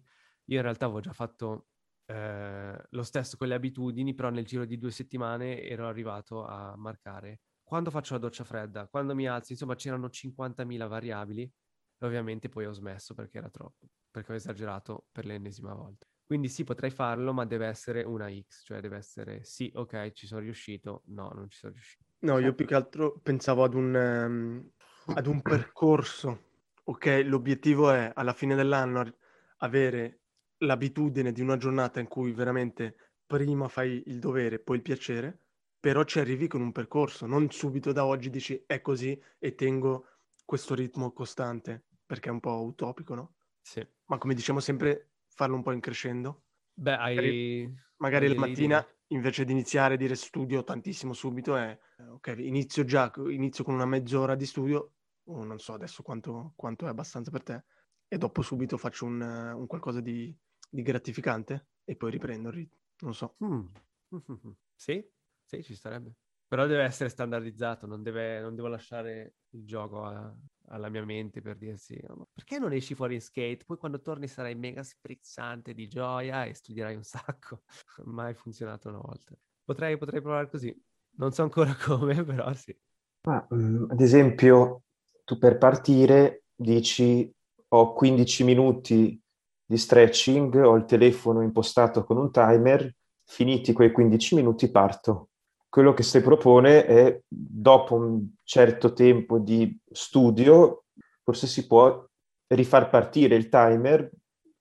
io 0.45 0.57
in 0.57 0.63
realtà 0.63 0.85
avevo 0.85 1.01
già 1.01 1.13
fatto 1.13 1.71
eh, 2.07 2.81
lo 2.91 3.03
stesso 3.03 3.37
con 3.37 3.49
le 3.49 3.55
abitudini, 3.55 4.15
però 4.15 4.31
nel 4.31 4.45
giro 4.45 4.65
di 4.67 4.79
due 4.79 4.93
settimane 4.93 5.63
ero 5.63 5.89
arrivato 5.89 6.45
a 6.47 6.77
marcare 6.77 7.41
quando 7.61 7.91
faccio 7.91 8.13
la 8.13 8.21
doccia 8.21 8.45
fredda, 8.45 8.87
quando 8.87 9.17
mi 9.17 9.27
alzo, 9.27 9.51
insomma 9.51 9.75
c'erano 9.75 10.09
50.000 10.09 10.87
variabili 10.87 11.43
e 11.43 12.07
ovviamente 12.07 12.49
poi 12.49 12.67
ho 12.67 12.73
smesso 12.73 13.15
perché 13.15 13.39
era 13.39 13.51
troppo, 13.51 13.89
perché 14.11 14.31
ho 14.31 14.35
esagerato 14.37 15.09
per 15.11 15.25
l'ennesima 15.25 15.75
volta. 15.75 16.07
Quindi 16.25 16.49
sì, 16.49 16.63
potrei 16.63 16.91
farlo, 16.91 17.33
ma 17.33 17.45
deve 17.47 17.67
essere 17.67 18.03
una 18.05 18.31
X, 18.31 18.63
cioè 18.65 18.81
deve 18.81 18.97
essere 18.99 19.43
sì, 19.43 19.73
ok, 19.75 20.13
ci 20.13 20.27
sono 20.27 20.41
riuscito, 20.41 21.03
no, 21.07 21.31
non 21.31 21.49
ci 21.49 21.59
sono 21.59 21.73
riuscito. 21.73 22.05
No, 22.25 22.39
io 22.39 22.55
più 22.55 22.67
che 22.67 22.75
altro 22.75 23.19
pensavo 23.23 23.65
ad 23.65 23.75
un, 23.75 23.95
um, 23.95 25.15
ad 25.15 25.27
un 25.27 25.41
percorso. 25.43 26.53
Ok, 26.85 27.23
l'obiettivo 27.25 27.91
è 27.91 28.11
alla 28.15 28.33
fine 28.33 28.55
dell'anno 28.55 29.17
avere 29.59 30.21
l'abitudine 30.59 31.33
di 31.33 31.41
una 31.41 31.57
giornata 31.57 32.01
in 32.01 32.09
cui 32.09 32.33
veramente 32.33 32.97
prima 33.27 33.69
fai 33.69 34.03
il 34.07 34.19
dovere, 34.19 34.59
poi 34.59 34.77
il 34.77 34.83
piacere, 34.83 35.39
però 35.79 36.05
ci 36.05 36.19
arrivi 36.19 36.47
con 36.47 36.61
un 36.61 36.73
percorso, 36.73 37.27
non 37.27 37.51
subito 37.51 37.93
da 37.93 38.05
oggi 38.07 38.31
dici 38.31 38.63
è 38.67 38.81
così 38.81 39.21
e 39.39 39.55
tengo 39.55 40.07
questo 40.45 40.75
ritmo 40.75 41.13
costante, 41.13 41.85
perché 42.07 42.29
è 42.29 42.33
un 42.33 42.41
po' 42.41 42.65
utopico, 42.65 43.15
no? 43.15 43.35
Sì. 43.61 43.87
Ma 44.07 44.19
come 44.19 44.35
diciamo 44.35 44.61
sempre, 44.61 45.13
farlo 45.29 45.57
un 45.57 45.63
po' 45.63 45.73
in 45.73 45.81
crescendo. 45.81 46.45
Beh, 46.75 46.97
hai... 46.97 47.15
Magari, 47.15 47.75
magari 47.97 48.29
la 48.29 48.41
mattina 48.41 48.87
invece 49.09 49.45
di 49.45 49.53
iniziare 49.53 49.95
a 49.95 49.97
dire 49.97 50.15
studio 50.15 50.65
tantissimo 50.65 51.13
subito 51.13 51.57
è 51.57 51.79
ok, 51.99 52.35
inizio 52.39 52.85
già, 52.85 53.13
inizio 53.29 53.65
con 53.65 53.75
una 53.75 53.87
mezz'ora 53.87 54.35
di 54.35 54.47
studio, 54.47 54.93
o 55.25 55.45
non 55.45 55.59
so 55.59 55.75
adesso 55.75 56.03
quanto, 56.03 56.53
quanto 56.57 56.87
è 56.87 56.89
abbastanza 56.89 57.31
per 57.31 57.43
te, 57.43 57.65
e 58.09 58.19
dopo 58.19 58.43
subito 58.43 58.77
faccio 58.77 59.05
un, 59.07 59.21
un 59.21 59.67
qualcosa 59.67 60.01
di, 60.01 60.35
di, 60.71 60.83
gratificante 60.83 61.69
e 61.85 61.97
poi 61.97 62.11
riprendo 62.11 62.49
il 62.49 62.55
ritmo, 62.55 62.79
non 63.01 63.15
so. 63.15 63.37
Mm. 63.45 63.67
Sì, 64.77 65.03
sì, 65.45 65.63
ci 65.63 65.75
starebbe. 65.75 66.17
Però 66.49 66.67
deve 66.67 66.83
essere 66.83 67.09
standardizzato, 67.09 67.87
non, 67.87 68.03
deve, 68.03 68.41
non 68.41 68.57
devo 68.57 68.67
lasciare 68.67 69.37
il 69.51 69.65
gioco 69.65 70.05
a, 70.05 70.37
alla 70.69 70.89
mia 70.89 71.05
mente 71.05 71.41
per 71.41 71.57
dirsi 71.57 71.99
oh, 72.09 72.29
perché 72.33 72.59
non 72.59 72.73
esci 72.73 72.95
fuori 72.95 73.15
in 73.15 73.21
skate? 73.21 73.65
Poi 73.67 73.77
quando 73.77 74.01
torni 74.01 74.27
sarai 74.27 74.55
mega 74.55 74.83
sprizzante 74.83 75.75
di 75.75 75.89
gioia 75.89 76.45
e 76.45 76.55
studierai 76.55 76.95
un 76.97 77.03
sacco. 77.03 77.63
Mai 78.05 78.35
funzionato 78.35 78.89
una 78.89 78.99
volta. 78.99 79.35
Potrei, 79.65 79.97
potrei 79.97 80.21
provare 80.21 80.49
così. 80.49 80.75
Non 81.17 81.33
so 81.33 81.43
ancora 81.43 81.75
come, 81.83 82.23
però 82.25 82.53
sì. 82.55 82.77
Um, 83.23 83.87
ad 83.91 84.01
esempio, 84.01 84.83
tu 85.25 85.39
per 85.39 85.59
partire 85.59 86.45
dici 86.55 87.33
ho 87.69 87.93
15 87.93 88.45
minuti 88.45 89.21
di 89.67 89.79
stretching, 89.79 90.55
ho 90.57 90.77
il 90.77 90.85
telefono 90.85 91.43
impostato 91.43 92.05
con 92.05 92.19
un 92.19 92.31
timer, 92.31 92.95
finiti 93.25 93.73
quei 93.73 93.91
15 93.91 94.35
minuti 94.35 94.71
parto 94.71 95.31
quello 95.75 95.93
che 95.93 96.05
si 96.05 96.21
propone 96.21 96.87
è, 96.87 97.21
dopo 97.27 97.97
un 97.97 98.35
certo 98.45 98.93
tempo 98.93 99.41
di 99.41 99.77
studio, 99.91 100.85
forse 101.25 101.49
si 101.49 101.67
può 101.67 102.09
rifar 102.47 102.89
partire 102.89 103.35
il 103.35 103.49
timer 103.49 104.09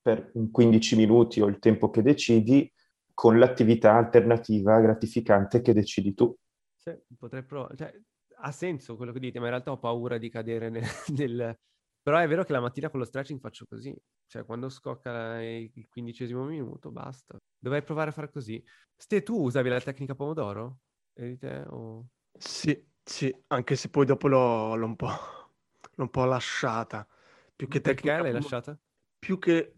per 0.01 0.31
15 0.31 0.95
minuti 0.95 1.39
o 1.39 1.45
il 1.45 1.59
tempo 1.59 1.91
che 1.91 2.01
decidi 2.01 2.67
con 3.13 3.37
l'attività 3.37 3.93
alternativa 3.93 4.79
gratificante 4.79 5.61
che 5.61 5.73
decidi 5.73 6.15
tu. 6.15 6.35
Sì, 6.77 6.99
potrei 7.15 7.43
provare. 7.43 7.75
Cioè, 7.75 7.93
ha 8.41 8.51
senso 8.51 8.95
quello 8.95 9.11
che 9.11 9.19
dite, 9.19 9.37
ma 9.37 9.45
in 9.45 9.51
realtà 9.51 9.69
ho 9.69 9.77
paura 9.77 10.17
di 10.17 10.31
cadere 10.31 10.71
nel, 10.71 10.83
nel... 11.15 11.55
Però 12.01 12.17
è 12.17 12.27
vero 12.27 12.43
che 12.43 12.53
la 12.53 12.59
mattina 12.59 12.89
con 12.89 12.99
lo 12.99 13.05
stretching 13.05 13.39
faccio 13.39 13.65
così. 13.69 13.95
Cioè, 14.25 14.45
quando 14.45 14.67
scocca 14.67 15.39
il 15.43 15.87
quindicesimo 15.89 16.43
minuto, 16.43 16.89
basta. 16.89 17.37
Dovrei 17.55 17.83
provare 17.83 18.09
a 18.09 18.13
fare 18.13 18.31
così. 18.31 18.59
Ste, 18.95 19.21
tu 19.21 19.43
usavi 19.43 19.69
la 19.69 19.79
tecnica 19.79 20.15
pomodoro? 20.15 20.79
Eri 21.15 21.37
te 21.37 21.63
o... 21.69 22.05
Sì, 22.37 22.83
sì, 23.03 23.33
anche 23.47 23.75
se 23.75 23.89
poi 23.89 24.05
dopo 24.05 24.27
l'ho, 24.27 24.75
l'ho 24.75 24.85
un 24.85 24.95
po', 24.95 25.07
l'ho 25.95 26.03
un 26.03 26.09
po' 26.09 26.25
lasciata. 26.25 27.07
Più 27.55 27.67
che 27.67 27.81
Perché 27.81 28.01
tecnica 28.01 28.23
l'hai 28.23 28.31
lasciata? 28.33 28.77
Più 29.19 29.37
che... 29.39 29.75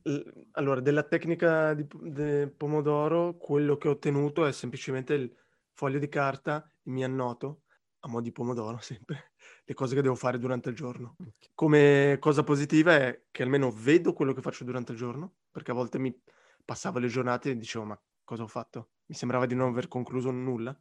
Allora, 0.53 0.79
della 0.79 1.03
tecnica 1.03 1.73
di 1.73 1.85
de 1.91 2.47
pomodoro, 2.47 3.37
quello 3.37 3.77
che 3.77 3.87
ho 3.89 3.91
ottenuto 3.91 4.45
è 4.45 4.51
semplicemente 4.51 5.13
il 5.13 5.35
foglio 5.73 5.99
di 5.99 6.07
carta, 6.07 6.71
mi 6.83 7.03
annoto, 7.03 7.63
a 7.99 8.07
mo' 8.07 8.21
di 8.21 8.31
pomodoro 8.31 8.77
sempre, 8.81 9.33
le 9.65 9.73
cose 9.73 9.93
che 9.93 10.01
devo 10.01 10.15
fare 10.15 10.37
durante 10.39 10.69
il 10.69 10.75
giorno. 10.75 11.15
Come 11.53 12.17
cosa 12.19 12.43
positiva 12.43 12.95
è 12.95 13.25
che 13.29 13.43
almeno 13.43 13.69
vedo 13.71 14.13
quello 14.13 14.33
che 14.33 14.41
faccio 14.41 14.63
durante 14.63 14.93
il 14.93 14.97
giorno, 14.97 15.35
perché 15.51 15.71
a 15.71 15.75
volte 15.75 15.99
mi 15.99 16.17
passavo 16.63 16.99
le 16.99 17.07
giornate 17.07 17.51
e 17.51 17.57
dicevo, 17.57 17.85
ma 17.85 18.01
cosa 18.23 18.43
ho 18.43 18.47
fatto? 18.47 18.91
Mi 19.07 19.15
sembrava 19.15 19.45
di 19.45 19.53
non 19.53 19.69
aver 19.69 19.87
concluso 19.87 20.31
nulla. 20.31 20.75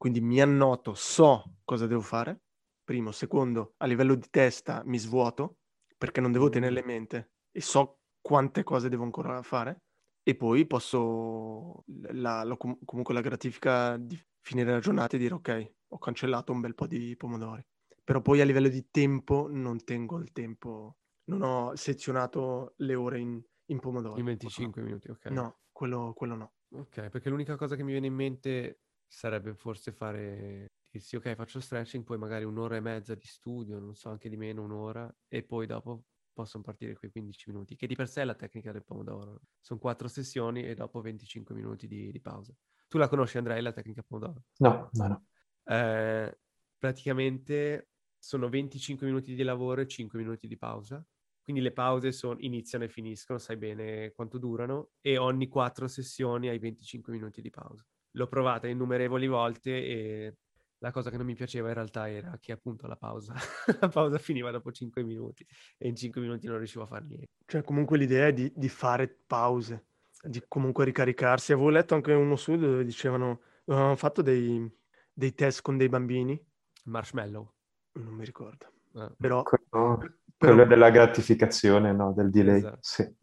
Quindi 0.00 0.22
mi 0.22 0.40
annoto, 0.40 0.94
so 0.94 1.56
cosa 1.62 1.86
devo 1.86 2.00
fare. 2.00 2.40
Primo, 2.82 3.12
secondo, 3.12 3.74
a 3.76 3.84
livello 3.84 4.14
di 4.14 4.26
testa 4.30 4.80
mi 4.86 4.96
svuoto, 4.96 5.58
perché 5.98 6.22
non 6.22 6.32
devo 6.32 6.46
Mm. 6.46 6.50
tenerle 6.50 6.80
in 6.80 6.86
mente 6.86 7.32
e 7.52 7.60
so 7.60 7.98
quante 8.22 8.62
cose 8.62 8.88
devo 8.88 9.02
ancora 9.04 9.42
fare. 9.42 9.82
E 10.22 10.34
poi 10.36 10.66
posso, 10.66 11.84
la- 12.12 12.44
la- 12.44 12.56
com- 12.56 12.78
comunque 12.86 13.12
la 13.12 13.20
gratifica 13.20 13.98
di 13.98 14.18
finire 14.40 14.70
la 14.72 14.78
giornata 14.78 15.16
e 15.16 15.18
dire, 15.18 15.34
ok, 15.34 15.72
ho 15.88 15.98
cancellato 15.98 16.50
un 16.52 16.60
bel 16.60 16.74
po' 16.74 16.86
di 16.86 17.14
pomodori. 17.14 17.62
Però 18.02 18.22
poi 18.22 18.40
a 18.40 18.46
livello 18.46 18.68
di 18.68 18.88
tempo 18.90 19.48
non 19.50 19.84
tengo 19.84 20.18
il 20.18 20.32
tempo, 20.32 20.96
non 21.24 21.42
ho 21.42 21.76
sezionato 21.76 22.72
le 22.78 22.94
ore 22.94 23.18
in, 23.20 23.38
in 23.66 23.78
pomodori. 23.78 24.20
In 24.20 24.24
25 24.24 24.80
minuti, 24.80 25.10
ok. 25.10 25.26
No, 25.26 25.58
quello, 25.70 26.14
quello 26.16 26.36
no. 26.36 26.52
Ok, 26.72 27.10
perché 27.10 27.28
l'unica 27.28 27.56
cosa 27.56 27.76
che 27.76 27.82
mi 27.82 27.92
viene 27.92 28.06
in 28.06 28.14
mente 28.14 28.80
sarebbe 29.10 29.54
forse 29.54 29.90
fare, 29.92 30.66
dirsi 30.88 31.16
ok, 31.16 31.34
faccio 31.34 31.60
stretching, 31.60 32.04
poi 32.04 32.16
magari 32.16 32.44
un'ora 32.44 32.76
e 32.76 32.80
mezza 32.80 33.14
di 33.14 33.26
studio, 33.26 33.78
non 33.80 33.94
so, 33.94 34.08
anche 34.08 34.28
di 34.28 34.36
meno, 34.36 34.62
un'ora, 34.62 35.12
e 35.26 35.42
poi 35.42 35.66
dopo 35.66 36.04
possono 36.32 36.62
partire 36.62 36.94
quei 36.94 37.10
15 37.10 37.50
minuti, 37.50 37.74
che 37.74 37.88
di 37.88 37.96
per 37.96 38.08
sé 38.08 38.22
è 38.22 38.24
la 38.24 38.34
tecnica 38.36 38.70
del 38.70 38.84
pomodoro. 38.84 39.40
Sono 39.60 39.80
quattro 39.80 40.06
sessioni 40.06 40.64
e 40.64 40.74
dopo 40.74 41.00
25 41.00 41.54
minuti 41.54 41.88
di, 41.88 42.10
di 42.12 42.20
pausa. 42.20 42.54
Tu 42.88 42.98
la 42.98 43.08
conosci, 43.08 43.36
Andrea, 43.36 43.60
la 43.60 43.72
tecnica 43.72 44.02
pomodoro? 44.02 44.44
No, 44.58 44.88
no, 44.92 45.08
no. 45.08 45.26
Eh, 45.64 46.38
praticamente 46.78 47.90
sono 48.16 48.48
25 48.48 49.06
minuti 49.06 49.34
di 49.34 49.42
lavoro 49.42 49.80
e 49.80 49.88
5 49.88 50.18
minuti 50.18 50.46
di 50.46 50.56
pausa. 50.56 51.04
Quindi 51.42 51.62
le 51.62 51.72
pause 51.72 52.12
son- 52.12 52.36
iniziano 52.40 52.84
e 52.84 52.88
finiscono, 52.88 53.38
sai 53.38 53.56
bene 53.56 54.12
quanto 54.12 54.38
durano, 54.38 54.92
e 55.00 55.16
ogni 55.18 55.48
quattro 55.48 55.88
sessioni 55.88 56.48
hai 56.48 56.58
25 56.60 57.12
minuti 57.12 57.40
di 57.42 57.50
pausa. 57.50 57.84
L'ho 58.12 58.26
provata 58.26 58.66
innumerevoli 58.66 59.26
volte 59.26 59.70
e 59.70 60.34
la 60.78 60.90
cosa 60.90 61.10
che 61.10 61.16
non 61.16 61.26
mi 61.26 61.34
piaceva 61.34 61.68
in 61.68 61.74
realtà 61.74 62.10
era 62.10 62.36
che 62.40 62.52
appunto 62.52 62.86
la 62.86 62.96
pausa, 62.96 63.34
la 63.80 63.88
pausa 63.88 64.18
finiva 64.18 64.50
dopo 64.50 64.72
5 64.72 65.02
minuti 65.02 65.46
e 65.76 65.88
in 65.88 65.94
5 65.96 66.20
minuti 66.20 66.46
non 66.46 66.56
riuscivo 66.56 66.84
a 66.84 66.86
fare 66.86 67.04
niente. 67.06 67.28
Cioè, 67.46 67.62
comunque 67.62 67.98
l'idea 67.98 68.28
è 68.28 68.32
di, 68.32 68.50
di 68.54 68.68
fare 68.68 69.08
pause, 69.26 69.84
di 70.22 70.42
comunque 70.48 70.84
ricaricarsi. 70.84 71.52
Avevo 71.52 71.68
letto 71.68 71.94
anche 71.94 72.12
uno 72.12 72.36
studio 72.36 72.68
dove 72.68 72.84
dicevano, 72.84 73.40
avevano 73.66 73.96
fatto 73.96 74.22
dei, 74.22 74.70
dei 75.12 75.34
test 75.34 75.60
con 75.60 75.76
dei 75.76 75.88
bambini, 75.88 76.42
Marshmallow. 76.84 77.52
non 77.92 78.14
mi 78.14 78.24
ricordo, 78.24 78.72
eh, 78.94 79.10
però... 79.18 79.42
Quello, 79.42 79.98
però- 79.98 80.18
quello 80.36 80.64
della 80.64 80.88
gratificazione, 80.88 81.92
no? 81.92 82.14
Del 82.14 82.30
delay. 82.30 82.56
Esatto. 82.56 82.78
Sì. 82.80 83.14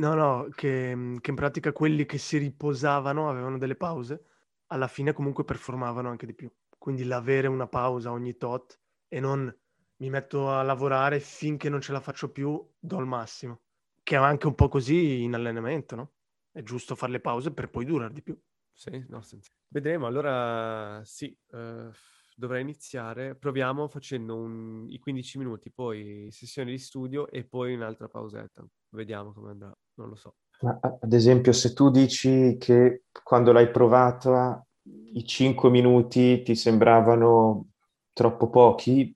No, 0.00 0.14
no, 0.14 0.48
che, 0.54 1.18
che 1.20 1.30
in 1.30 1.36
pratica 1.36 1.72
quelli 1.72 2.06
che 2.06 2.16
si 2.16 2.38
riposavano, 2.38 3.28
avevano 3.28 3.58
delle 3.58 3.76
pause, 3.76 4.24
alla 4.68 4.86
fine 4.88 5.12
comunque 5.12 5.44
performavano 5.44 6.08
anche 6.08 6.24
di 6.26 6.32
più. 6.34 6.50
Quindi 6.78 7.04
l'avere 7.04 7.48
una 7.48 7.66
pausa 7.66 8.10
ogni 8.10 8.36
tot 8.38 8.80
e 9.08 9.20
non 9.20 9.54
mi 9.96 10.08
metto 10.08 10.50
a 10.50 10.62
lavorare 10.62 11.20
finché 11.20 11.68
non 11.68 11.82
ce 11.82 11.92
la 11.92 12.00
faccio 12.00 12.30
più, 12.32 12.66
do 12.78 12.98
il 12.98 13.04
massimo. 13.04 13.60
Che 14.02 14.14
è 14.14 14.18
anche 14.18 14.46
un 14.46 14.54
po' 14.54 14.68
così 14.68 15.22
in 15.22 15.34
allenamento, 15.34 15.96
no? 15.96 16.12
È 16.50 16.62
giusto 16.62 16.94
fare 16.94 17.12
le 17.12 17.20
pause 17.20 17.52
per 17.52 17.68
poi 17.68 17.84
durare 17.84 18.14
di 18.14 18.22
più. 18.22 18.38
Sì, 18.72 19.04
no, 19.08 19.20
senza- 19.20 19.50
Vedremo, 19.68 20.06
allora 20.06 21.02
sì, 21.04 21.36
eh, 21.50 21.90
dovrei 22.36 22.62
iniziare. 22.62 23.34
Proviamo 23.36 23.86
facendo 23.88 24.36
un- 24.36 24.86
i 24.88 24.98
15 24.98 25.36
minuti, 25.36 25.70
poi 25.70 26.28
sessione 26.30 26.70
di 26.70 26.78
studio 26.78 27.28
e 27.28 27.44
poi 27.44 27.74
un'altra 27.74 28.08
pausetta. 28.08 28.64
Vediamo 28.90 29.32
come 29.32 29.50
andrà, 29.50 29.72
non 29.94 30.08
lo 30.08 30.16
so. 30.16 30.34
Ma, 30.60 30.78
ad 30.80 31.12
esempio, 31.12 31.52
se 31.52 31.72
tu 31.72 31.90
dici 31.90 32.56
che 32.58 33.04
quando 33.22 33.52
l'hai 33.52 33.70
provata 33.70 34.64
i 35.12 35.24
5 35.24 35.70
minuti 35.70 36.42
ti 36.42 36.54
sembravano 36.54 37.68
troppo 38.12 38.50
pochi, 38.50 39.14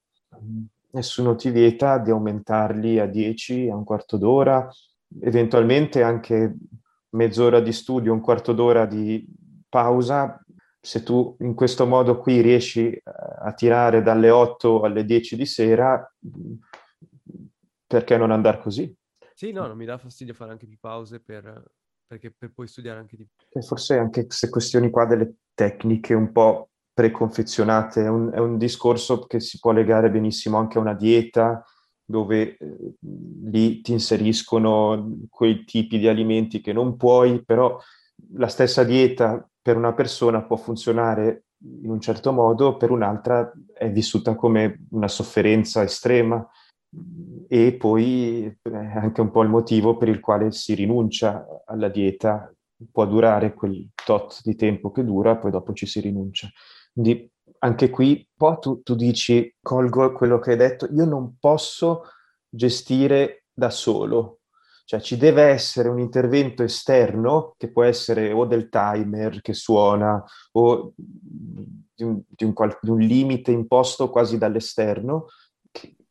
nessuno 0.90 1.34
ti 1.34 1.50
vieta 1.50 1.98
di 1.98 2.10
aumentarli 2.10 2.98
a 2.98 3.06
10, 3.06 3.68
a 3.68 3.76
un 3.76 3.84
quarto 3.84 4.16
d'ora, 4.16 4.68
eventualmente 5.20 6.02
anche 6.02 6.56
mezz'ora 7.10 7.60
di 7.60 7.72
studio, 7.72 8.12
un 8.12 8.20
quarto 8.20 8.52
d'ora 8.52 8.86
di 8.86 9.26
pausa. 9.68 10.38
Se 10.80 11.02
tu 11.02 11.36
in 11.40 11.54
questo 11.54 11.86
modo 11.86 12.18
qui 12.18 12.40
riesci 12.40 12.90
eh, 12.90 13.02
a 13.04 13.52
tirare 13.54 14.02
dalle 14.02 14.30
8 14.30 14.82
alle 14.82 15.04
10 15.04 15.36
di 15.36 15.46
sera, 15.46 16.14
perché 17.86 18.16
non 18.16 18.30
andare 18.30 18.60
così? 18.60 18.94
Sì, 19.36 19.50
no, 19.50 19.66
non 19.66 19.76
mi 19.76 19.84
dà 19.84 19.98
fastidio 19.98 20.32
fare 20.32 20.52
anche 20.52 20.66
più 20.66 20.78
pause 20.78 21.20
per, 21.20 21.72
perché 22.06 22.30
per 22.30 22.52
poi 22.52 22.68
studiare 22.68 23.00
anche 23.00 23.16
di 23.16 23.26
più. 23.26 23.60
Forse 23.62 23.98
anche 23.98 24.26
queste 24.26 24.48
questioni 24.48 24.90
qua 24.90 25.06
delle 25.06 25.34
tecniche 25.54 26.14
un 26.14 26.30
po' 26.30 26.70
preconfezionate, 26.92 28.04
è 28.04 28.08
un, 28.08 28.30
è 28.32 28.38
un 28.38 28.56
discorso 28.56 29.26
che 29.26 29.40
si 29.40 29.58
può 29.58 29.72
legare 29.72 30.08
benissimo 30.08 30.58
anche 30.58 30.78
a 30.78 30.80
una 30.80 30.94
dieta 30.94 31.64
dove 32.06 32.56
eh, 32.56 32.94
lì 33.44 33.80
ti 33.80 33.90
inseriscono 33.90 35.18
quei 35.28 35.64
tipi 35.64 35.98
di 35.98 36.06
alimenti 36.06 36.60
che 36.60 36.72
non 36.72 36.96
puoi, 36.96 37.42
però 37.44 37.76
la 38.34 38.46
stessa 38.46 38.84
dieta 38.84 39.48
per 39.60 39.76
una 39.76 39.94
persona 39.94 40.44
può 40.44 40.56
funzionare 40.56 41.46
in 41.82 41.90
un 41.90 42.00
certo 42.00 42.30
modo, 42.30 42.76
per 42.76 42.90
un'altra 42.90 43.50
è 43.72 43.90
vissuta 43.90 44.36
come 44.36 44.84
una 44.90 45.08
sofferenza 45.08 45.82
estrema 45.82 46.46
e 47.48 47.74
poi 47.74 48.44
è 48.62 48.96
anche 48.96 49.20
un 49.20 49.30
po' 49.30 49.42
il 49.42 49.48
motivo 49.48 49.96
per 49.96 50.08
il 50.08 50.20
quale 50.20 50.50
si 50.52 50.74
rinuncia 50.74 51.46
alla 51.66 51.88
dieta, 51.88 52.52
può 52.90 53.06
durare 53.06 53.54
quel 53.54 53.90
tot 54.04 54.40
di 54.42 54.56
tempo 54.56 54.90
che 54.90 55.04
dura, 55.04 55.36
poi 55.36 55.50
dopo 55.50 55.72
ci 55.72 55.86
si 55.86 56.00
rinuncia. 56.00 56.48
Quindi 56.92 57.30
anche 57.58 57.90
qui, 57.90 58.26
un 58.36 58.58
tu, 58.58 58.82
tu 58.82 58.94
dici, 58.94 59.54
colgo 59.60 60.12
quello 60.12 60.38
che 60.38 60.52
hai 60.52 60.56
detto, 60.56 60.88
io 60.92 61.04
non 61.04 61.36
posso 61.38 62.02
gestire 62.48 63.44
da 63.52 63.70
solo, 63.70 64.40
cioè 64.84 65.00
ci 65.00 65.16
deve 65.16 65.44
essere 65.44 65.88
un 65.88 65.98
intervento 65.98 66.62
esterno 66.62 67.54
che 67.56 67.70
può 67.70 67.84
essere 67.84 68.32
o 68.32 68.44
del 68.44 68.68
timer 68.68 69.40
che 69.40 69.54
suona 69.54 70.22
o 70.52 70.92
di 70.94 72.02
un, 72.02 72.20
di 72.28 72.44
un 72.44 72.52
di 72.82 72.90
un 72.90 72.98
limite 72.98 73.50
imposto 73.50 74.10
quasi 74.10 74.36
dall'esterno 74.36 75.26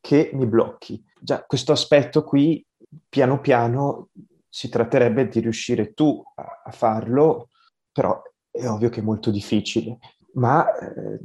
che, 0.04 0.28
mi 0.34 0.44
blocchi. 0.44 1.02
Già 1.18 1.44
questo 1.46 1.72
aspetto 1.72 2.24
qui, 2.24 2.62
piano 3.08 3.40
piano, 3.40 4.10
si 4.46 4.68
tratterebbe 4.68 5.28
di 5.28 5.40
riuscire 5.40 5.94
tu 5.94 6.22
a, 6.34 6.60
a 6.66 6.70
farlo, 6.70 7.48
però 7.90 8.20
è 8.50 8.68
ovvio 8.68 8.90
che 8.90 9.00
è 9.00 9.02
molto 9.02 9.30
difficile. 9.30 9.96
Ma 10.34 10.70
eh, 10.76 11.22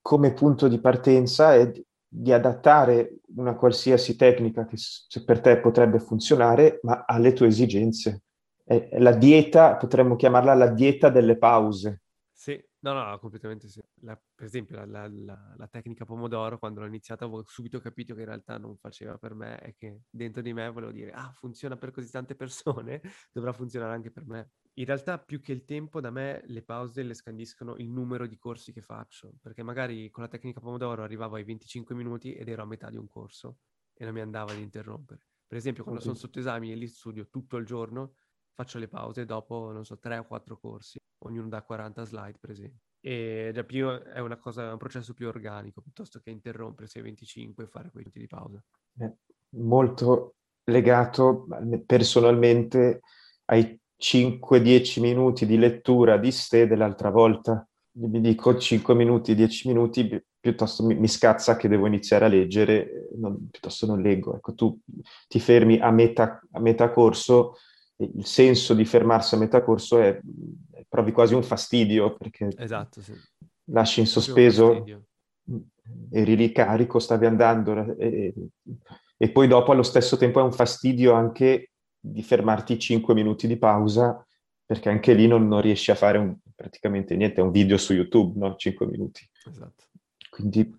come 0.00 0.32
punto 0.32 0.68
di 0.68 0.80
partenza 0.80 1.54
è 1.54 1.70
di, 2.08 2.32
adattare 2.32 3.18
una 3.36 3.56
qualsiasi 3.56 4.16
tecnica 4.16 4.64
che 4.64 4.78
per 5.22 5.40
te 5.40 5.58
potrebbe 5.58 5.98
funzionare, 5.98 6.80
ma 6.82 7.04
alle 7.06 7.34
tue 7.34 7.48
esigenze. 7.48 8.22
È 8.64 8.98
la 9.00 9.12
dieta, 9.12 9.76
potremmo 9.76 10.16
chiamarla 10.16 10.54
la 10.54 10.70
dieta 10.70 11.10
delle 11.10 11.36
pause. 11.36 12.00
Sì, 12.32 12.58
no, 12.84 12.92
no, 12.92 13.04
no, 13.10 13.18
completamente 13.18 13.68
sì. 13.68 13.80
La- 14.02 14.20
per 14.34 14.46
esempio, 14.46 14.76
la, 14.76 15.08
la- 15.08 15.54
la- 15.56 15.68
tecnica 15.68 16.04
pomodoro, 16.04 16.58
quando 16.58 16.80
l'ho 16.80 16.86
iniziata, 16.86 17.24
avevo 17.24 17.42
subito 17.46 17.80
capito 17.80 18.14
che 18.14 18.20
in 18.20 18.26
realtà 18.26 18.58
non 18.58 18.76
faceva 18.76 19.16
per 19.18 19.34
me 19.34 19.58
e 19.60 19.74
che 19.74 20.02
dentro 20.10 20.42
di 20.42 20.52
me 20.52 20.68
volevo 20.70 20.92
dire, 20.92 21.10
ah, 21.12 21.32
funziona 21.32 21.76
per 21.76 21.90
così 21.90 22.10
tante 22.10 22.34
persone, 22.36 23.00
dovrà 23.32 23.52
funzionare 23.52 23.94
anche 23.94 24.10
per 24.10 24.26
me. 24.26 24.52
In 24.74 24.84
realtà, 24.84 25.18
più 25.18 25.40
che 25.40 25.52
il 25.52 25.64
tempo, 25.64 26.00
da 26.00 26.10
me 26.10 26.42
le 26.46 26.62
pause 26.62 27.02
le 27.02 27.14
scandiscono 27.14 27.76
il 27.76 27.90
numero 27.90 28.26
di 28.26 28.36
corsi 28.36 28.72
che 28.72 28.82
faccio, 28.82 29.34
perché 29.40 29.62
magari 29.62 30.10
con 30.10 30.22
la 30.24 30.28
tecnica 30.28 30.60
pomodoro 30.60 31.02
arrivavo 31.02 31.36
ai 31.36 31.44
25 31.44 31.94
minuti 31.94 32.34
ed 32.34 32.48
ero 32.48 32.62
a 32.62 32.66
metà 32.66 32.90
di 32.90 32.96
un 32.96 33.06
corso 33.08 33.58
e 33.94 34.04
non 34.04 34.12
mi 34.14 34.20
andava 34.20 34.52
di 34.54 34.60
interrompere. 34.62 35.28
Per 35.46 35.56
esempio, 35.56 35.84
quando 35.84 36.00
sono 36.02 36.16
sotto 36.16 36.38
esami 36.40 36.72
e 36.72 36.74
lì 36.74 36.88
studio 36.88 37.28
tutto 37.28 37.56
il 37.56 37.64
giorno, 37.64 38.14
faccio 38.54 38.78
le 38.78 38.88
pause 38.88 39.24
dopo, 39.24 39.72
non 39.72 39.84
so, 39.84 39.98
tre 39.98 40.18
o 40.18 40.24
quattro 40.24 40.58
corsi, 40.58 40.98
ognuno 41.24 41.48
da 41.48 41.62
40 41.62 42.04
slide 42.04 42.38
per 42.40 42.50
esempio. 42.50 42.80
E 43.00 43.50
già 43.52 43.64
più 43.64 43.88
è 43.88 44.20
una 44.20 44.38
cosa, 44.38 44.72
un 44.72 44.78
processo 44.78 45.12
più 45.12 45.28
organico 45.28 45.82
piuttosto 45.82 46.20
che 46.20 46.30
interrompere 46.30 46.88
6.25 46.88 47.62
e 47.62 47.66
fare 47.66 47.90
quei 47.90 48.04
minuti 48.04 48.20
di 48.20 48.26
pausa. 48.26 48.62
Eh, 49.00 49.12
molto 49.56 50.36
legato 50.64 51.46
personalmente 51.84 53.00
ai 53.46 53.78
5-10 54.00 55.00
minuti 55.00 55.44
di 55.44 55.58
lettura 55.58 56.16
di 56.16 56.30
ste 56.30 56.66
dell'altra 56.66 57.10
volta. 57.10 57.66
Mi 57.96 58.20
dico 58.20 58.56
5 58.56 58.94
minuti, 58.94 59.34
10 59.34 59.68
minuti, 59.68 60.24
piuttosto 60.40 60.84
mi, 60.84 60.94
mi 60.94 61.06
scazza 61.06 61.56
che 61.56 61.68
devo 61.68 61.86
iniziare 61.86 62.24
a 62.24 62.28
leggere, 62.28 63.08
non, 63.16 63.48
piuttosto 63.50 63.86
non 63.86 64.00
leggo. 64.00 64.36
Ecco, 64.36 64.54
tu 64.54 64.78
ti 65.28 65.38
fermi 65.38 65.78
a 65.78 65.90
metà, 65.90 66.40
a 66.52 66.60
metà 66.60 66.90
corso, 66.90 67.56
il 67.96 68.26
senso 68.26 68.74
di 68.74 68.84
fermarsi 68.84 69.34
a 69.34 69.38
metà 69.38 69.62
corso 69.62 70.00
è, 70.00 70.18
provi 70.88 71.12
quasi 71.12 71.34
un 71.34 71.42
fastidio 71.42 72.16
perché 72.16 72.48
esatto, 72.56 73.00
sì. 73.00 73.12
lasci 73.66 74.00
in 74.00 74.06
sospeso, 74.06 74.84
eri 76.10 76.36
lì 76.36 76.52
carico, 76.52 76.98
stavi 76.98 77.26
andando 77.26 77.96
e, 77.96 78.34
e 79.16 79.30
poi 79.30 79.46
dopo 79.46 79.72
allo 79.72 79.82
stesso 79.82 80.16
tempo 80.16 80.40
è 80.40 80.42
un 80.42 80.52
fastidio 80.52 81.12
anche 81.12 81.70
di 81.98 82.22
fermarti 82.22 82.78
5 82.78 83.14
minuti 83.14 83.46
di 83.46 83.56
pausa 83.56 84.24
perché 84.66 84.88
anche 84.88 85.14
lì 85.14 85.26
non, 85.26 85.46
non 85.46 85.60
riesci 85.60 85.90
a 85.90 85.94
fare 85.94 86.18
un, 86.18 86.36
praticamente 86.54 87.16
niente, 87.16 87.40
è 87.40 87.44
un 87.44 87.50
video 87.50 87.76
su 87.76 87.92
YouTube, 87.92 88.38
no? 88.38 88.56
5 88.56 88.86
minuti. 88.86 89.28
Esatto. 89.46 89.84
Quindi 90.30 90.76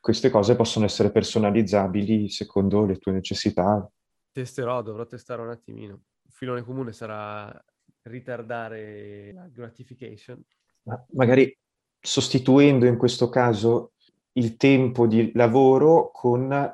queste 0.00 0.30
cose 0.30 0.56
possono 0.56 0.84
essere 0.84 1.12
personalizzabili 1.12 2.28
secondo 2.28 2.84
le 2.84 2.96
tue 2.96 3.12
necessità. 3.12 3.88
Testerò, 4.32 4.82
dovrò 4.82 5.06
testare 5.06 5.42
un 5.42 5.50
attimino. 5.50 6.00
Il 6.36 6.42
filone 6.42 6.64
comune 6.64 6.92
sarà 6.92 7.64
ritardare 8.02 9.32
la 9.32 9.48
gratification. 9.50 10.38
Ma 10.82 11.02
magari 11.12 11.56
sostituendo 11.98 12.84
in 12.84 12.98
questo 12.98 13.30
caso 13.30 13.92
il 14.32 14.58
tempo 14.58 15.06
di 15.06 15.32
lavoro 15.32 16.10
con 16.12 16.70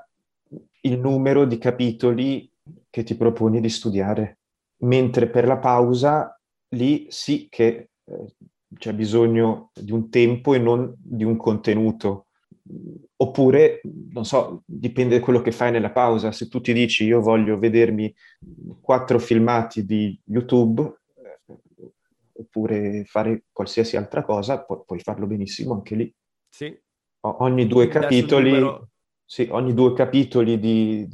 il 0.81 0.99
numero 0.99 1.45
di 1.45 1.59
capitoli 1.59 2.50
che 2.90 3.04
ti 3.04 3.14
proponi 3.14 3.61
di 3.61 3.69
studiare, 3.69 4.40
mentre 4.78 5.28
per 5.28 5.47
la 5.47 5.59
pausa 5.59 6.37
lì 6.71 7.07
sì 7.11 7.47
che 7.49 7.90
eh, 8.02 8.35
c'è 8.76 8.92
bisogno 8.95 9.71
di 9.75 9.92
un 9.92 10.11
tempo 10.11 10.54
e 10.54 10.59
non 10.59 10.92
di 10.99 11.23
un 11.23 11.37
contenuto. 11.37 12.26
Oppure, 13.16 13.81
non 14.11 14.25
so, 14.25 14.62
dipende 14.64 15.19
da 15.19 15.25
quello 15.25 15.42
che 15.42 15.52
fai 15.52 15.73
nella 15.73 15.90
pausa. 15.90 16.33
Se 16.33 16.49
tu 16.49 16.61
ti 16.61 16.73
dici 16.73 17.04
io 17.04 17.21
voglio 17.21 17.59
vedermi 17.59 18.12
quattro 18.81 19.19
filmati 19.19 19.85
di 19.85 20.19
YouTube, 20.25 21.00
eh, 21.16 21.40
oppure 22.35 23.04
fare 23.04 23.45
qualsiasi 23.50 23.97
altra 23.97 24.23
cosa, 24.23 24.62
pu- 24.62 24.85
puoi 24.85 25.00
farlo 25.00 25.26
benissimo 25.26 25.75
anche 25.75 25.95
lì. 25.95 26.14
Sì. 26.49 26.76
O- 27.21 27.37
ogni 27.40 27.66
due 27.66 27.88
capitoli, 27.88 28.50
numero... 28.50 28.88
sì, 29.25 29.49
ogni 29.50 29.75
due 29.75 29.92
capitoli 29.95 30.59
di, 30.59 31.07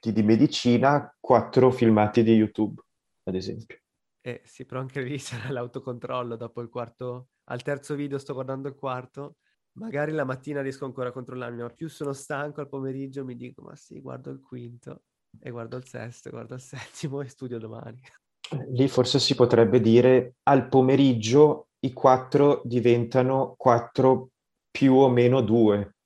di, 0.00 0.12
di 0.12 0.22
medicina, 0.22 1.14
quattro 1.20 1.70
filmati 1.70 2.22
di 2.22 2.32
YouTube, 2.32 2.80
ad 3.24 3.34
esempio. 3.34 3.78
Eh 4.22 4.40
sì, 4.44 4.64
però 4.64 4.80
anche 4.80 5.02
lì 5.02 5.18
sarà 5.20 5.50
l'autocontrollo 5.50 6.36
dopo 6.36 6.60
il 6.60 6.68
quarto, 6.68 7.28
al 7.44 7.62
terzo 7.62 7.94
video 7.94 8.18
sto 8.18 8.34
guardando 8.34 8.68
il 8.68 8.74
quarto, 8.74 9.36
magari 9.76 10.12
la 10.12 10.24
mattina 10.24 10.60
riesco 10.60 10.84
ancora 10.84 11.08
a 11.08 11.12
controllarmi, 11.12 11.62
ma 11.62 11.70
più 11.70 11.88
sono 11.88 12.12
stanco 12.12 12.60
al 12.60 12.68
pomeriggio 12.68 13.24
mi 13.24 13.36
dico, 13.36 13.62
ma 13.62 13.74
sì, 13.74 14.00
guardo 14.00 14.30
il 14.30 14.40
quinto, 14.40 15.02
e 15.40 15.50
guardo 15.50 15.76
il 15.76 15.86
sesto, 15.86 16.30
guardo 16.30 16.54
il 16.54 16.60
settimo 16.62 17.20
e 17.20 17.28
studio 17.28 17.58
domani. 17.58 18.00
Lì 18.68 18.86
forse 18.88 19.18
si 19.18 19.34
potrebbe 19.34 19.80
dire 19.80 20.36
al 20.44 20.68
pomeriggio 20.68 21.68
i 21.80 21.92
quattro 21.92 22.62
diventano 22.64 23.54
quattro 23.56 24.30
più 24.70 24.94
o 24.94 25.08
meno 25.08 25.40
due, 25.40 25.96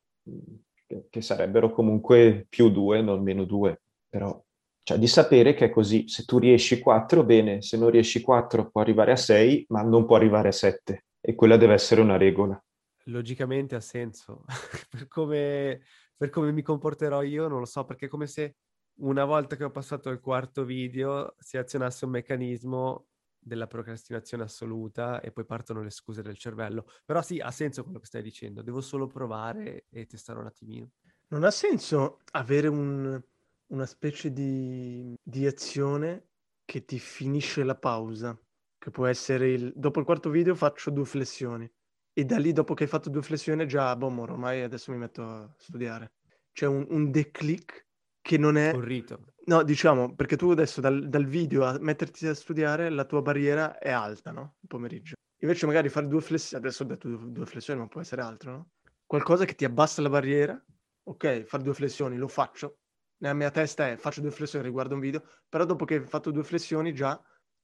che 1.10 1.20
sarebbero 1.20 1.70
comunque 1.70 2.46
più 2.48 2.70
due, 2.70 3.02
non 3.02 3.22
meno 3.22 3.44
due, 3.44 3.82
però 4.08 4.42
cioè 4.82 4.98
di 4.98 5.06
sapere 5.06 5.54
che 5.54 5.66
è 5.66 5.70
così, 5.70 6.08
se 6.08 6.24
tu 6.24 6.38
riesci 6.38 6.78
4, 6.80 7.22
bene, 7.24 7.62
se 7.62 7.76
non 7.76 7.90
riesci 7.90 8.20
4 8.20 8.70
può 8.70 8.80
arrivare 8.80 9.12
a 9.12 9.16
6, 9.16 9.66
ma 9.68 9.82
non 9.82 10.06
può 10.06 10.16
arrivare 10.16 10.48
a 10.48 10.52
7 10.52 11.04
e 11.20 11.34
quella 11.34 11.56
deve 11.56 11.74
essere 11.74 12.00
una 12.00 12.16
regola. 12.16 12.60
Logicamente 13.04 13.74
ha 13.74 13.80
senso, 13.80 14.44
per, 14.90 15.08
come, 15.08 15.82
per 16.16 16.30
come 16.30 16.52
mi 16.52 16.62
comporterò 16.62 17.22
io 17.22 17.48
non 17.48 17.60
lo 17.60 17.64
so, 17.64 17.84
perché 17.84 18.06
è 18.06 18.08
come 18.08 18.26
se 18.26 18.56
una 19.00 19.24
volta 19.24 19.56
che 19.56 19.64
ho 19.64 19.70
passato 19.70 20.10
il 20.10 20.20
quarto 20.20 20.64
video 20.64 21.34
si 21.38 21.56
azionasse 21.56 22.04
un 22.04 22.10
meccanismo 22.12 23.06
della 23.38 23.66
procrastinazione 23.66 24.42
assoluta 24.42 25.20
e 25.20 25.32
poi 25.32 25.46
partono 25.46 25.82
le 25.82 25.90
scuse 25.90 26.22
del 26.22 26.36
cervello. 26.36 26.86
Però 27.04 27.22
sì, 27.22 27.38
ha 27.38 27.50
senso 27.50 27.82
quello 27.82 27.98
che 27.98 28.06
stai 28.06 28.22
dicendo, 28.22 28.62
devo 28.62 28.80
solo 28.80 29.06
provare 29.06 29.86
e 29.88 30.06
testare 30.06 30.38
un 30.38 30.46
attimino. 30.46 30.90
Non 31.28 31.44
ha 31.44 31.50
senso 31.50 32.20
avere 32.32 32.68
un, 32.68 33.20
una 33.68 33.86
specie 33.86 34.32
di, 34.32 35.14
di 35.22 35.46
azione 35.46 36.28
che 36.64 36.84
ti 36.84 36.98
finisce 36.98 37.64
la 37.64 37.76
pausa, 37.76 38.38
che 38.78 38.90
può 38.90 39.06
essere 39.06 39.50
il... 39.50 39.72
Dopo 39.74 40.00
il 40.00 40.04
quarto 40.04 40.28
video 40.28 40.54
faccio 40.54 40.90
due 40.90 41.04
flessioni 41.04 41.70
e 42.12 42.24
da 42.24 42.38
lì 42.38 42.52
dopo 42.52 42.74
che 42.74 42.84
hai 42.84 42.88
fatto 42.88 43.10
due 43.10 43.22
flessioni 43.22 43.66
già, 43.66 43.94
boh, 43.96 44.20
ormai 44.20 44.62
adesso 44.62 44.90
mi 44.92 44.98
metto 44.98 45.22
a 45.22 45.54
studiare. 45.56 46.12
C'è 46.52 46.66
un, 46.66 46.86
un 46.90 47.10
declic 47.10 47.86
che 48.20 48.36
non 48.38 48.56
è... 48.56 48.72
Un 48.72 48.80
rito. 48.80 49.32
No, 49.46 49.62
diciamo, 49.62 50.14
perché 50.14 50.36
tu 50.36 50.50
adesso 50.50 50.80
dal, 50.80 51.08
dal, 51.08 51.24
video 51.24 51.64
a 51.64 51.78
metterti 51.80 52.26
a 52.26 52.34
studiare 52.34 52.90
la 52.90 53.04
tua 53.04 53.22
barriera 53.22 53.78
è 53.78 53.90
alta, 53.90 54.30
no? 54.32 54.56
Il 54.60 54.68
pomeriggio. 54.68 55.14
Invece 55.42 55.66
magari 55.66 55.88
fare 55.88 56.06
due 56.06 56.20
flessioni, 56.20 56.62
adesso 56.62 56.82
ho 56.82 56.86
detto 56.86 57.08
due, 57.08 57.32
due 57.32 57.46
flessioni, 57.46 57.80
ma 57.80 57.88
può 57.88 58.00
essere 58.00 58.22
altro, 58.22 58.50
no? 58.52 58.68
Qualcosa 59.06 59.44
che 59.44 59.54
ti 59.54 59.64
abbassa 59.64 60.02
la 60.02 60.10
barriera, 60.10 60.62
ok, 61.04 61.44
fare 61.44 61.62
due 61.62 61.74
flessioni, 61.74 62.16
lo 62.16 62.28
faccio, 62.28 62.80
nella 63.20 63.34
mia 63.34 63.50
testa 63.50 63.88
è 63.88 63.96
faccio 63.96 64.20
due 64.20 64.30
flessioni, 64.30 64.64
riguardo 64.64 64.94
un 64.94 65.00
video, 65.00 65.22
però 65.48 65.64
dopo 65.64 65.84
che 65.84 65.96
hai 65.96 66.06
fatto 66.06 66.30
due 66.30 66.44
flessioni 66.44 66.92
già 66.92 67.20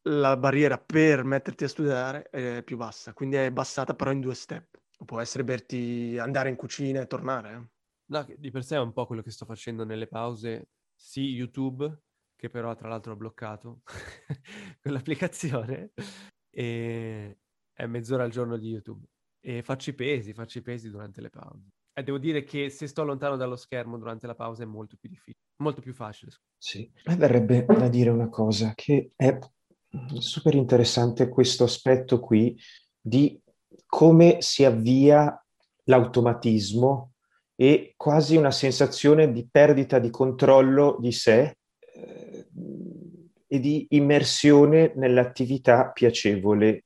la 0.09 0.37
barriera 0.37 0.79
per 0.79 1.25
metterti 1.25 1.65
a 1.65 1.69
studiare 1.69 2.29
è 2.31 2.63
più 2.63 2.77
bassa, 2.77 3.13
quindi 3.13 3.37
è 3.37 3.47
abbassata 3.47 3.95
però 3.95 4.13
in 4.13 4.21
due 4.21 4.35
step. 4.35 4.81
Può 5.05 5.21
essere 5.21 5.45
berti, 5.45 6.17
andare 6.19 6.49
in 6.49 6.57
cucina 6.57 7.01
e 7.01 7.07
tornare. 7.07 7.53
Eh. 7.53 7.69
No, 8.07 8.27
di 8.39 8.51
per 8.51 8.65
sé 8.65 8.77
è 8.77 8.81
un 8.81 8.93
po' 8.93 9.07
quello 9.07 9.23
che 9.23 9.31
sto 9.31 9.45
facendo 9.45 9.85
nelle 9.85 10.07
pause, 10.07 10.69
sì 10.95 11.23
YouTube, 11.33 12.03
che 12.35 12.49
però 12.49 12.75
tra 12.75 12.89
l'altro 12.89 13.13
ho 13.13 13.17
bloccato 13.17 13.83
quell'applicazione, 14.81 15.93
e 16.51 17.39
è 17.73 17.87
mezz'ora 17.87 18.23
al 18.23 18.31
giorno 18.31 18.57
di 18.57 18.69
YouTube. 18.69 19.07
E 19.41 19.63
faccio 19.63 19.91
i 19.91 19.95
pesi, 19.95 20.33
faccio 20.33 20.59
i 20.59 20.63
pesi 20.63 20.89
durante 20.89 21.21
le 21.21 21.31
pause. 21.31 21.69
E 21.93 22.03
devo 22.03 22.19
dire 22.19 22.43
che 22.45 22.69
se 22.71 22.87
sto 22.87 23.05
lontano 23.05 23.37
dallo 23.37 23.57
schermo 23.57 23.99
durante 23.99 24.27
la 24.27 24.35
pausa 24.35 24.63
è 24.63 24.67
molto 24.67 24.97
più 24.97 25.09
difficile, 25.09 25.45
molto 25.63 25.81
più 25.81 25.95
facile. 25.95 26.33
Sì, 26.59 26.91
mi 27.07 27.17
verrebbe 27.17 27.65
da 27.65 27.89
dire 27.89 28.11
una 28.11 28.29
cosa, 28.29 28.73
che 28.75 29.13
è 29.17 29.39
super 30.19 30.55
interessante 30.55 31.29
questo 31.29 31.65
aspetto 31.65 32.21
qui 32.21 32.59
di 33.01 33.41
come 33.87 34.39
si 34.41 34.65
avvia 34.65 35.41
l'automatismo 35.85 37.13
e 37.55 37.95
quasi 37.97 38.37
una 38.37 38.51
sensazione 38.51 39.33
di 39.33 39.47
perdita 39.51 39.99
di 39.99 40.11
controllo 40.11 40.97
di 41.01 41.13
sé 41.13 41.57
eh, 41.79 42.47
e 43.47 43.61
di 43.61 43.87
immersione 43.91 44.93
nell'attività 44.97 45.91
piacevole, 45.91 46.85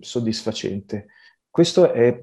soddisfacente. 0.00 1.06
Questo 1.48 1.92
è 1.92 2.20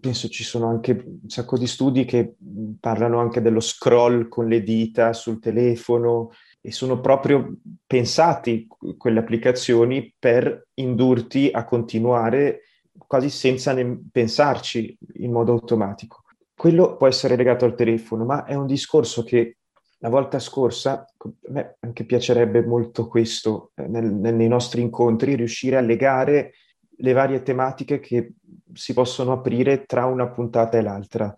penso 0.00 0.28
ci 0.28 0.44
sono 0.44 0.68
anche 0.68 0.92
un 0.92 1.28
sacco 1.28 1.58
di 1.58 1.66
studi 1.66 2.04
che 2.06 2.34
parlano 2.80 3.20
anche 3.20 3.42
dello 3.42 3.60
scroll 3.60 4.28
con 4.28 4.48
le 4.48 4.62
dita 4.62 5.12
sul 5.12 5.40
telefono 5.40 6.30
e 6.68 6.70
sono 6.70 7.00
proprio 7.00 7.56
pensati 7.86 8.66
quelle 8.98 9.20
applicazioni 9.20 10.14
per 10.18 10.68
indurti 10.74 11.48
a 11.50 11.64
continuare 11.64 12.64
quasi 13.06 13.30
senza 13.30 13.72
ne- 13.72 14.02
pensarci 14.12 14.98
in 15.14 15.32
modo 15.32 15.52
automatico. 15.52 16.24
Quello 16.54 16.98
può 16.98 17.06
essere 17.06 17.36
legato 17.36 17.64
al 17.64 17.74
telefono, 17.74 18.26
ma 18.26 18.44
è 18.44 18.54
un 18.54 18.66
discorso 18.66 19.24
che 19.24 19.56
la 20.00 20.10
volta 20.10 20.38
scorsa, 20.38 21.06
a 21.16 21.30
me 21.48 21.76
anche 21.80 22.04
piacerebbe 22.04 22.62
molto 22.62 23.08
questo 23.08 23.70
eh, 23.74 23.86
nel, 23.86 24.12
nei 24.12 24.48
nostri 24.48 24.82
incontri, 24.82 25.36
riuscire 25.36 25.78
a 25.78 25.80
legare 25.80 26.52
le 26.98 27.12
varie 27.14 27.42
tematiche 27.42 27.98
che 27.98 28.34
si 28.74 28.92
possono 28.92 29.32
aprire 29.32 29.86
tra 29.86 30.04
una 30.04 30.28
puntata 30.28 30.76
e 30.76 30.82
l'altra. 30.82 31.34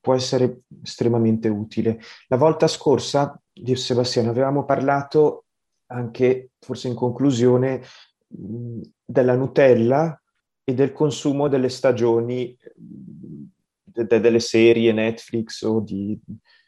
Può 0.00 0.14
essere 0.14 0.60
estremamente 0.80 1.48
utile. 1.48 1.98
La 2.28 2.36
volta 2.36 2.68
scorsa, 2.68 3.41
di 3.52 3.76
Sebastiano, 3.76 4.30
avevamo 4.30 4.64
parlato 4.64 5.44
anche, 5.86 6.52
forse 6.58 6.88
in 6.88 6.94
conclusione, 6.94 7.82
della 8.26 9.36
Nutella 9.36 10.20
e 10.64 10.74
del 10.74 10.92
consumo 10.92 11.48
delle 11.48 11.68
stagioni, 11.68 12.56
de- 12.74 14.20
delle 14.20 14.40
serie 14.40 14.92
Netflix 14.92 15.62
o 15.62 15.80
di, 15.80 16.18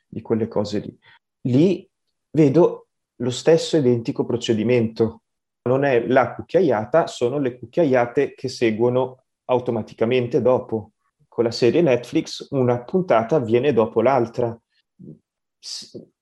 di 0.07 0.21
quelle 0.21 0.47
cose 0.47 0.79
lì. 0.81 0.99
Lì 1.47 1.89
vedo 2.31 2.89
lo 3.17 3.31
stesso 3.31 3.77
identico 3.77 4.25
procedimento. 4.25 5.23
Non 5.63 5.85
è 5.85 6.07
la 6.07 6.35
cucchiaiata, 6.35 7.07
sono 7.07 7.39
le 7.39 7.59
cucchiaiate 7.59 8.35
che 8.35 8.49
seguono 8.49 9.25
automaticamente 9.47 10.43
dopo. 10.43 10.93
Con 11.27 11.45
la 11.45 11.51
serie 11.51 11.81
Netflix 11.81 12.49
una 12.51 12.85
puntata 12.85 13.37
avviene 13.37 13.73
dopo 13.73 14.03
l'altra 14.03 14.57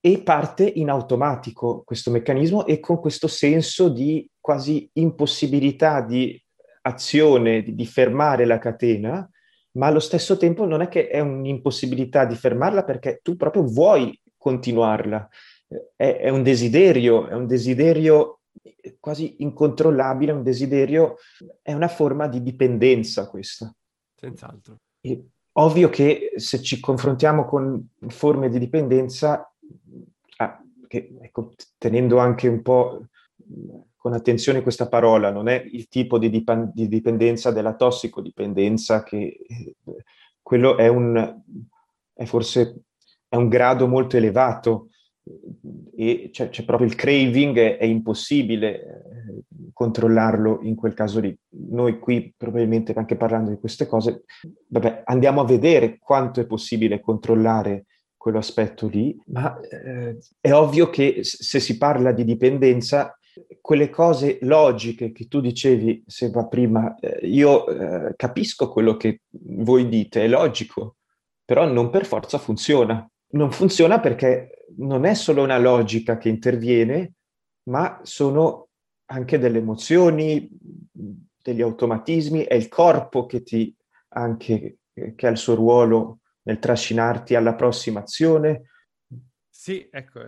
e 0.04 0.20
parte 0.20 0.64
in 0.64 0.90
automatico 0.90 1.82
questo 1.84 2.10
meccanismo 2.10 2.66
e 2.66 2.80
con 2.80 2.98
questo 2.98 3.28
senso 3.28 3.88
di 3.88 4.28
quasi 4.40 4.90
impossibilità 4.94 6.00
di 6.00 6.36
azione, 6.82 7.62
di, 7.62 7.76
di 7.76 7.86
fermare 7.86 8.44
la 8.44 8.58
catena, 8.58 9.30
ma 9.74 9.86
allo 9.86 10.00
stesso 10.00 10.36
tempo 10.36 10.66
non 10.66 10.80
è 10.80 10.88
che 10.88 11.06
è 11.06 11.20
un'impossibilità 11.20 12.24
di 12.24 12.34
fermarla 12.34 12.82
perché 12.82 13.20
tu 13.22 13.36
proprio 13.36 13.62
vuoi 13.62 14.20
continuarla. 14.36 15.28
È, 15.94 16.16
è, 16.16 16.28
un 16.30 16.42
desiderio, 16.42 17.28
è 17.28 17.34
un 17.34 17.46
desiderio 17.46 18.40
quasi 18.98 19.36
incontrollabile, 19.38 20.32
un 20.32 20.42
desiderio, 20.42 21.14
è 21.62 21.72
una 21.72 21.86
forma 21.86 22.26
di 22.26 22.42
dipendenza 22.42 23.28
questa. 23.28 23.72
Senz'altro. 24.16 24.78
E 25.00 25.26
ovvio 25.52 25.88
che 25.88 26.32
se 26.36 26.60
ci 26.60 26.80
confrontiamo 26.80 27.44
con 27.44 27.88
forme 28.08 28.48
di 28.48 28.58
dipendenza, 28.58 29.51
ah, 30.38 30.62
che, 30.86 31.14
ecco, 31.20 31.52
tenendo 31.78 32.18
anche 32.18 32.48
un 32.48 32.62
po' 32.62 33.06
con 33.96 34.14
attenzione 34.14 34.62
questa 34.62 34.88
parola, 34.88 35.30
non 35.30 35.48
è 35.48 35.64
il 35.70 35.88
tipo 35.88 36.18
di, 36.18 36.28
dip- 36.28 36.72
di 36.72 36.88
dipendenza 36.88 37.52
della 37.52 37.74
tossicodipendenza, 37.74 39.02
che 39.02 39.44
eh, 39.46 39.76
quello 40.42 40.76
è, 40.76 40.88
un, 40.88 41.40
è 42.12 42.24
forse 42.24 42.82
è 43.28 43.36
un 43.36 43.48
grado 43.48 43.86
molto 43.86 44.16
elevato 44.16 44.88
e 45.94 46.30
c'è, 46.32 46.48
c'è 46.48 46.64
proprio 46.64 46.88
il 46.88 46.96
craving, 46.96 47.56
è, 47.56 47.76
è 47.78 47.84
impossibile 47.84 48.82
eh, 48.82 49.42
controllarlo 49.72 50.60
in 50.62 50.74
quel 50.74 50.94
caso 50.94 51.20
lì. 51.20 51.34
Noi 51.70 51.98
qui, 51.98 52.34
probabilmente 52.36 52.92
anche 52.92 53.16
parlando 53.16 53.50
di 53.50 53.58
queste 53.58 53.86
cose, 53.86 54.24
vabbè, 54.66 55.02
andiamo 55.04 55.40
a 55.40 55.46
vedere 55.46 55.98
quanto 55.98 56.40
è 56.40 56.46
possibile 56.46 57.00
controllare 57.00 57.86
quell'aspetto 58.22 58.86
lì, 58.86 59.20
ma 59.32 59.58
eh, 59.58 60.16
è 60.40 60.52
ovvio 60.52 60.90
che 60.90 61.24
se 61.24 61.58
si 61.58 61.76
parla 61.76 62.12
di 62.12 62.22
dipendenza 62.22 63.18
quelle 63.60 63.90
cose 63.90 64.38
logiche 64.42 65.10
che 65.10 65.26
tu 65.26 65.40
dicevi, 65.40 66.04
Seba, 66.06 66.46
prima, 66.46 66.94
eh, 67.00 67.26
io 67.26 67.66
eh, 67.66 68.14
capisco 68.14 68.70
quello 68.70 68.96
che 68.96 69.22
voi 69.30 69.88
dite, 69.88 70.22
è 70.22 70.28
logico, 70.28 70.98
però 71.44 71.66
non 71.66 71.90
per 71.90 72.06
forza 72.06 72.38
funziona. 72.38 73.04
Non 73.30 73.50
funziona 73.50 73.98
perché 73.98 74.66
non 74.76 75.04
è 75.04 75.14
solo 75.14 75.42
una 75.42 75.58
logica 75.58 76.16
che 76.16 76.28
interviene, 76.28 77.14
ma 77.70 77.98
sono 78.04 78.68
anche 79.06 79.36
delle 79.40 79.58
emozioni, 79.58 80.48
degli 81.42 81.60
automatismi, 81.60 82.44
è 82.44 82.54
il 82.54 82.68
corpo 82.68 83.26
che 83.26 83.42
ti 83.42 83.74
anche 84.14 84.76
che 85.16 85.26
ha 85.26 85.30
il 85.30 85.38
suo 85.38 85.54
ruolo 85.54 86.18
nel 86.42 86.58
trascinarti 86.58 87.34
alla 87.34 87.54
prossima 87.54 88.00
azione. 88.00 88.70
Sì, 89.48 89.88
ecco, 89.90 90.20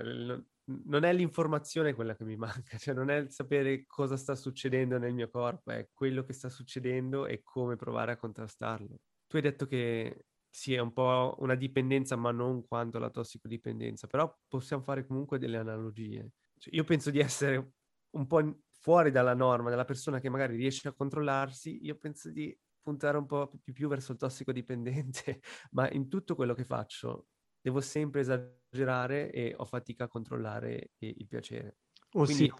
non 0.66 1.04
è 1.04 1.12
l'informazione 1.12 1.94
quella 1.94 2.14
che 2.14 2.24
mi 2.24 2.36
manca, 2.36 2.76
cioè 2.78 2.94
non 2.94 3.10
è 3.10 3.16
il 3.16 3.30
sapere 3.30 3.84
cosa 3.86 4.16
sta 4.16 4.34
succedendo 4.34 4.98
nel 4.98 5.12
mio 5.12 5.28
corpo, 5.28 5.70
è 5.70 5.88
quello 5.92 6.24
che 6.24 6.32
sta 6.32 6.48
succedendo 6.48 7.26
e 7.26 7.42
come 7.42 7.76
provare 7.76 8.12
a 8.12 8.16
contrastarlo. 8.16 8.96
Tu 9.26 9.36
hai 9.36 9.42
detto 9.42 9.66
che 9.66 10.26
sì, 10.48 10.74
è 10.74 10.78
un 10.78 10.92
po' 10.92 11.34
una 11.40 11.56
dipendenza, 11.56 12.14
ma 12.14 12.30
non 12.30 12.64
quanto 12.66 12.98
la 12.98 13.10
tossicodipendenza, 13.10 14.06
però 14.06 14.32
possiamo 14.46 14.82
fare 14.82 15.04
comunque 15.04 15.38
delle 15.38 15.56
analogie. 15.56 16.30
Cioè, 16.56 16.74
io 16.74 16.84
penso 16.84 17.10
di 17.10 17.18
essere 17.18 17.72
un 18.10 18.26
po' 18.26 18.60
fuori 18.70 19.10
dalla 19.10 19.34
norma, 19.34 19.70
della 19.70 19.84
persona 19.84 20.20
che 20.20 20.28
magari 20.28 20.54
riesce 20.56 20.86
a 20.86 20.92
controllarsi, 20.92 21.84
io 21.84 21.96
penso 21.96 22.30
di 22.30 22.56
puntare 22.84 23.16
un 23.16 23.26
po' 23.26 23.50
più, 23.60 23.72
più 23.72 23.88
verso 23.88 24.12
il 24.12 24.18
tossicodipendente, 24.18 25.40
ma 25.72 25.90
in 25.90 26.08
tutto 26.08 26.36
quello 26.36 26.54
che 26.54 26.64
faccio 26.64 27.28
devo 27.60 27.80
sempre 27.80 28.20
esagerare 28.20 29.32
e 29.32 29.54
ho 29.56 29.64
fatica 29.64 30.04
a 30.04 30.08
controllare 30.08 30.90
il 30.98 31.26
piacere. 31.26 31.78
O 32.12 32.24
Quindi, 32.24 32.44
sì. 32.44 32.52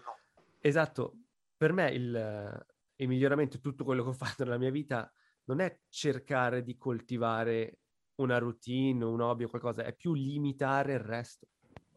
Esatto, 0.59 1.19
per 1.55 1.73
me 1.73 1.91
il, 1.91 2.65
il 2.95 3.07
miglioramento, 3.07 3.59
tutto 3.59 3.83
quello 3.83 4.01
che 4.01 4.09
ho 4.09 4.13
fatto 4.41 4.43
nella 4.43 4.57
mia 4.57 4.71
vita, 4.71 5.09
non 5.45 5.59
è 5.59 5.81
cercare 5.89 6.63
di 6.63 6.75
coltivare 6.75 7.81
una 8.15 8.39
routine, 8.39 9.05
un 9.05 9.21
hobby 9.21 9.43
o 9.43 9.49
qualcosa, 9.49 9.83
è 9.83 9.93
più 9.93 10.13
limitare 10.13 10.93
il 10.93 10.99
resto. 10.99 11.47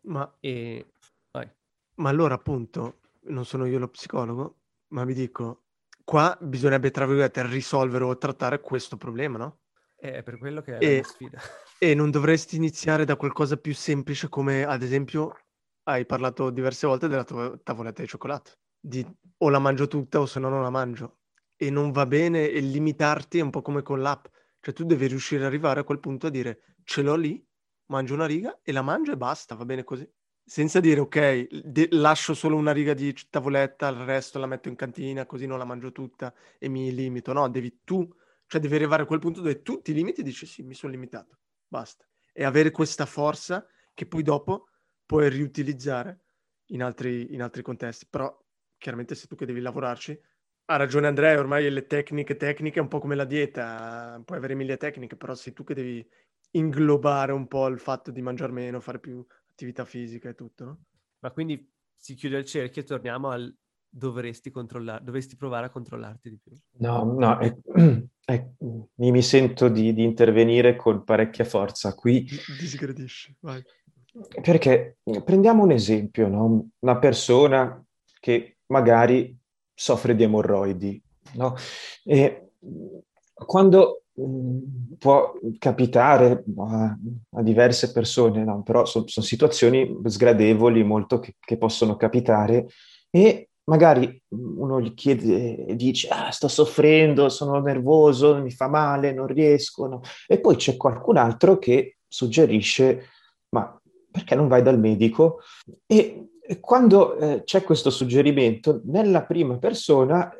Ma, 0.02 0.36
e... 0.40 0.92
ma 1.94 2.08
allora 2.10 2.34
appunto, 2.34 3.00
non 3.22 3.46
sono 3.46 3.64
io 3.64 3.78
lo 3.78 3.88
psicologo, 3.88 4.58
ma 4.88 5.04
vi 5.04 5.14
dico, 5.14 5.67
qua 6.08 6.34
bisognerebbe, 6.40 6.90
tra 6.90 7.04
virgolette, 7.04 7.46
risolvere 7.46 8.04
o 8.04 8.16
trattare 8.16 8.60
questo 8.60 8.96
problema, 8.96 9.36
no? 9.36 9.58
È 9.94 10.22
per 10.22 10.38
quello 10.38 10.62
che 10.62 10.78
è 10.78 10.82
e, 10.82 10.96
la 10.96 11.02
sfida. 11.02 11.38
E 11.78 11.94
non 11.94 12.10
dovresti 12.10 12.56
iniziare 12.56 13.04
da 13.04 13.14
qualcosa 13.14 13.58
più 13.58 13.74
semplice 13.74 14.30
come, 14.30 14.64
ad 14.64 14.82
esempio, 14.82 15.36
hai 15.82 16.06
parlato 16.06 16.48
diverse 16.48 16.86
volte 16.86 17.08
della 17.08 17.24
tua 17.24 17.60
tavoletta 17.62 18.00
di 18.00 18.08
cioccolato. 18.08 18.52
Di 18.80 19.06
o 19.36 19.50
la 19.50 19.58
mangio 19.58 19.86
tutta 19.86 20.18
o 20.18 20.24
se 20.24 20.40
no 20.40 20.48
non 20.48 20.62
la 20.62 20.70
mangio. 20.70 21.18
E 21.54 21.68
non 21.68 21.92
va 21.92 22.06
bene 22.06 22.48
e 22.48 22.58
limitarti 22.60 23.38
è 23.38 23.42
un 23.42 23.50
po' 23.50 23.60
come 23.60 23.82
con 23.82 24.00
l'app. 24.00 24.24
Cioè 24.60 24.72
tu 24.72 24.84
devi 24.84 25.08
riuscire 25.08 25.42
ad 25.42 25.48
arrivare 25.48 25.80
a 25.80 25.84
quel 25.84 26.00
punto 26.00 26.28
a 26.28 26.30
dire 26.30 26.76
ce 26.84 27.02
l'ho 27.02 27.16
lì, 27.16 27.46
mangio 27.90 28.14
una 28.14 28.26
riga 28.26 28.58
e 28.62 28.72
la 28.72 28.82
mangio 28.82 29.12
e 29.12 29.18
basta, 29.18 29.54
va 29.54 29.66
bene 29.66 29.84
così. 29.84 30.10
Senza 30.48 30.80
dire 30.80 31.00
ok, 31.00 31.48
de- 31.62 31.88
lascio 31.90 32.32
solo 32.32 32.56
una 32.56 32.72
riga 32.72 32.94
di 32.94 33.14
tavoletta, 33.28 33.88
il 33.88 33.96
resto 33.98 34.38
la 34.38 34.46
metto 34.46 34.68
in 34.68 34.76
cantina 34.76 35.26
così 35.26 35.44
non 35.46 35.58
la 35.58 35.64
mangio 35.66 35.92
tutta 35.92 36.32
e 36.58 36.68
mi 36.68 36.90
limito. 36.94 37.34
No, 37.34 37.48
devi 37.50 37.80
tu, 37.84 38.08
cioè 38.46 38.58
devi 38.60 38.74
arrivare 38.74 39.02
a 39.02 39.06
quel 39.06 39.18
punto 39.18 39.40
dove 39.42 39.60
tu 39.60 39.82
ti 39.82 39.92
limiti 39.92 40.20
e 40.22 40.24
dici 40.24 40.46
sì, 40.46 40.62
mi 40.62 40.72
sono 40.74 40.92
limitato 40.92 41.38
basta. 41.66 42.06
E 42.32 42.44
avere 42.44 42.70
questa 42.70 43.04
forza 43.04 43.66
che 43.92 44.06
poi 44.06 44.22
dopo 44.22 44.68
puoi 45.04 45.28
riutilizzare 45.28 46.20
in 46.68 46.82
altri, 46.82 47.34
in 47.34 47.42
altri 47.42 47.60
contesti. 47.62 48.06
Però 48.08 48.34
chiaramente 48.78 49.14
se 49.14 49.26
tu 49.26 49.34
che 49.36 49.44
devi 49.44 49.60
lavorarci, 49.60 50.18
ha 50.70 50.76
ragione 50.76 51.08
Andrea, 51.08 51.38
ormai 51.38 51.70
le 51.70 51.86
tecniche 51.86 52.36
tecniche 52.36 52.78
è 52.78 52.82
un 52.82 52.88
po' 52.88 53.00
come 53.00 53.14
la 53.16 53.24
dieta, 53.24 54.20
puoi 54.24 54.38
avere 54.38 54.54
mille 54.54 54.76
tecniche, 54.78 55.16
però 55.16 55.34
sei 55.34 55.52
tu 55.52 55.62
che 55.64 55.74
devi 55.74 56.06
inglobare 56.52 57.32
un 57.32 57.46
po' 57.46 57.66
il 57.66 57.78
fatto 57.78 58.10
di 58.10 58.22
mangiare 58.22 58.52
meno, 58.52 58.80
fare 58.80 58.98
più 58.98 59.24
attività 59.58 59.84
fisica 59.84 60.28
e 60.28 60.34
tutto, 60.36 60.64
no? 60.64 60.78
Ma 61.18 61.32
quindi 61.32 61.68
si 61.96 62.14
chiude 62.14 62.38
il 62.38 62.44
cerchio 62.44 62.82
e 62.82 62.84
torniamo 62.84 63.30
al 63.30 63.52
dovresti 63.90 64.50
controllare, 64.50 65.02
dovresti 65.02 65.34
provare 65.34 65.66
a 65.66 65.70
controllarti 65.70 66.30
di 66.30 66.38
più. 66.40 66.52
No, 66.78 67.02
no, 67.18 67.38
è, 67.38 67.52
è, 68.24 68.48
mi 68.94 69.22
sento 69.22 69.68
di, 69.68 69.92
di, 69.92 70.04
intervenire 70.04 70.76
con 70.76 71.02
parecchia 71.02 71.44
forza 71.44 71.92
qui. 71.94 72.24
Disgradisci, 72.60 73.36
vai. 73.40 73.60
Perché 74.40 74.98
prendiamo 75.24 75.64
un 75.64 75.72
esempio, 75.72 76.28
no? 76.28 76.68
una 76.78 76.98
persona 76.98 77.84
che 78.20 78.58
magari 78.66 79.36
soffre 79.74 80.14
di 80.14 80.22
emorroidi, 80.22 81.02
no? 81.34 81.54
E 82.04 82.50
quando 83.34 84.04
può 84.98 85.32
capitare 85.58 86.44
a, 86.56 86.98
a, 87.30 87.42
diverse 87.42 87.92
persone, 87.92 88.44
no? 88.44 88.62
però 88.62 88.84
sono 88.84 89.06
son 89.06 89.22
situazioni 89.22 90.00
sgradevoli 90.04 90.82
molto 90.82 91.20
che, 91.20 91.34
che 91.38 91.56
possono 91.56 91.96
capitare 91.96 92.66
e 93.10 93.50
magari 93.64 94.20
uno 94.28 94.80
gli 94.80 94.94
chiede 94.94 95.66
e 95.66 95.76
dice 95.76 96.08
ah, 96.08 96.30
sto 96.30 96.48
soffrendo, 96.48 97.28
sono 97.28 97.60
nervoso, 97.60 98.42
mi 98.42 98.50
fa 98.50 98.68
male, 98.68 99.12
non 99.12 99.26
riesco, 99.26 99.86
no? 99.86 100.00
e 100.26 100.40
poi 100.40 100.56
c'è 100.56 100.76
qualcun 100.76 101.16
altro 101.16 101.58
che 101.58 101.98
suggerisce 102.08 103.10
ma 103.50 103.78
perché 104.10 104.34
non 104.34 104.48
vai 104.48 104.62
dal 104.62 104.78
medico? 104.78 105.40
E 105.86 106.30
quando 106.60 107.16
eh, 107.16 107.42
c'è 107.44 107.62
questo 107.62 107.90
suggerimento, 107.90 108.80
nella 108.84 109.22
prima 109.22 109.58
persona 109.58 110.32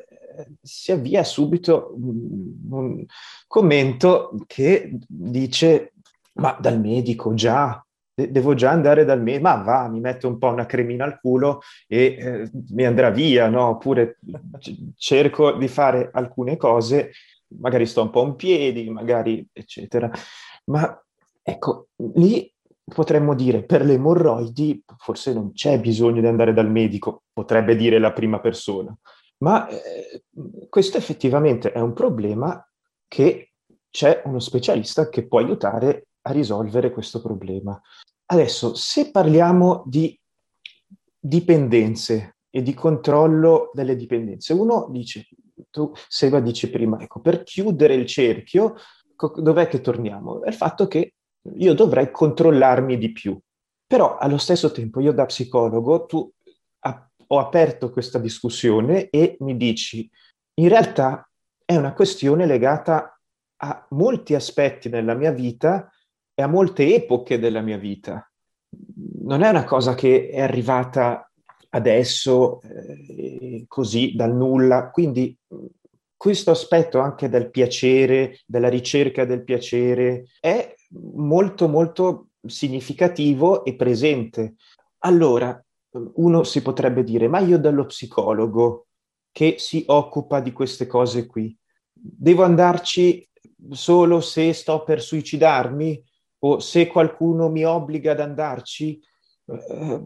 si 0.61 0.91
avvia 0.91 1.23
subito 1.23 1.93
un, 1.95 2.57
un 2.69 3.05
commento 3.47 4.35
che 4.47 4.97
dice 5.07 5.93
ma 6.33 6.57
dal 6.59 6.79
medico 6.79 7.33
già, 7.33 7.83
devo 8.13 8.53
già 8.53 8.71
andare 8.71 9.05
dal 9.05 9.21
medico, 9.21 9.43
ma 9.43 9.55
va, 9.55 9.87
mi 9.87 9.99
metto 9.99 10.27
un 10.27 10.37
po' 10.37 10.47
una 10.47 10.65
cremina 10.65 11.05
al 11.05 11.19
culo 11.19 11.61
e 11.87 12.17
eh, 12.19 12.49
mi 12.69 12.85
andrà 12.85 13.09
via, 13.09 13.49
no? 13.49 13.67
Oppure 13.67 14.17
c- 14.59 14.75
cerco 14.95 15.53
di 15.53 15.67
fare 15.67 16.09
alcune 16.13 16.57
cose, 16.57 17.11
magari 17.59 17.85
sto 17.85 18.03
un 18.03 18.09
po' 18.09 18.25
in 18.25 18.35
piedi, 18.35 18.89
magari 18.89 19.45
eccetera. 19.51 20.09
Ma 20.65 21.01
ecco, 21.41 21.87
lì 22.15 22.51
potremmo 22.83 23.35
dire 23.35 23.63
per 23.63 23.85
le 23.85 23.93
emorroidi 23.93 24.83
forse 24.97 25.33
non 25.33 25.53
c'è 25.53 25.79
bisogno 25.79 26.21
di 26.21 26.27
andare 26.27 26.53
dal 26.53 26.69
medico, 26.69 27.23
potrebbe 27.31 27.75
dire 27.75 27.99
la 27.99 28.11
prima 28.11 28.39
persona. 28.39 28.95
Ma 29.39 29.67
eh, 29.67 30.23
questo 30.69 30.97
effettivamente 30.97 31.71
è 31.71 31.79
un 31.79 31.93
problema 31.93 32.65
che 33.07 33.53
c'è 33.89 34.21
uno 34.25 34.39
specialista 34.39 35.09
che 35.09 35.27
può 35.27 35.39
aiutare 35.39 36.07
a 36.21 36.31
risolvere 36.31 36.91
questo 36.91 37.21
problema. 37.21 37.79
Adesso, 38.25 38.75
se 38.75 39.09
parliamo 39.11 39.83
di 39.85 40.19
dipendenze 41.19 42.35
e 42.49 42.61
di 42.61 42.73
controllo 42.73 43.71
delle 43.73 43.95
dipendenze. 43.95 44.53
Uno 44.53 44.87
dice, 44.89 45.27
tu 45.69 45.91
Seba 46.07 46.39
dice 46.39 46.69
prima, 46.69 46.99
ecco, 46.99 47.19
per 47.19 47.43
chiudere 47.43 47.93
il 47.93 48.05
cerchio, 48.05 48.75
dov'è 49.35 49.67
che 49.67 49.81
torniamo? 49.81 50.41
È 50.43 50.47
il 50.47 50.53
fatto 50.53 50.87
che 50.87 51.13
io 51.55 51.73
dovrei 51.73 52.09
controllarmi 52.11 52.97
di 52.97 53.11
più. 53.11 53.39
Però 53.85 54.17
allo 54.17 54.37
stesso 54.37 54.71
tempo 54.71 54.99
io 54.99 55.11
da 55.11 55.25
psicologo, 55.25 56.05
tu 56.05 56.31
ho 57.31 57.39
aperto 57.39 57.91
questa 57.91 58.19
discussione 58.19 59.09
e 59.09 59.37
mi 59.39 59.55
dici, 59.55 60.09
in 60.55 60.67
realtà 60.67 61.29
è 61.63 61.75
una 61.75 61.93
questione 61.93 62.45
legata 62.45 63.19
a 63.61 63.87
molti 63.89 64.35
aspetti 64.35 64.89
nella 64.89 65.13
mia 65.13 65.31
vita 65.31 65.91
e 66.33 66.41
a 66.41 66.47
molte 66.47 66.95
epoche 66.95 67.37
della 67.37 67.61
mia 67.61 67.77
vita. 67.77 68.27
Non 69.21 69.43
è 69.43 69.49
una 69.49 69.65
cosa 69.65 69.93
che 69.93 70.29
è 70.29 70.41
arrivata 70.41 71.29
adesso 71.69 72.61
eh, 72.61 73.65
così 73.67 74.15
dal 74.15 74.33
nulla, 74.33 74.89
quindi 74.89 75.37
questo 76.15 76.51
aspetto 76.51 76.99
anche 76.99 77.29
del 77.29 77.49
piacere, 77.51 78.39
della 78.45 78.69
ricerca 78.69 79.25
del 79.25 79.43
piacere, 79.43 80.25
è 80.39 80.73
molto 81.13 81.67
molto 81.67 82.29
significativo 82.45 83.63
e 83.63 83.75
presente. 83.75 84.55
Allora, 84.99 85.63
uno 85.91 86.43
si 86.43 86.61
potrebbe 86.61 87.03
dire, 87.03 87.27
ma 87.27 87.39
io 87.39 87.57
dallo 87.57 87.85
psicologo 87.85 88.87
che 89.31 89.55
si 89.57 89.83
occupa 89.87 90.39
di 90.39 90.51
queste 90.51 90.87
cose 90.87 91.25
qui, 91.25 91.55
devo 91.91 92.43
andarci 92.43 93.27
solo 93.71 94.21
se 94.21 94.53
sto 94.53 94.83
per 94.83 95.01
suicidarmi 95.01 96.03
o 96.39 96.59
se 96.59 96.87
qualcuno 96.87 97.49
mi 97.49 97.65
obbliga 97.65 98.11
ad 98.11 98.19
andarci? 98.19 99.01
Eh, 99.49 100.01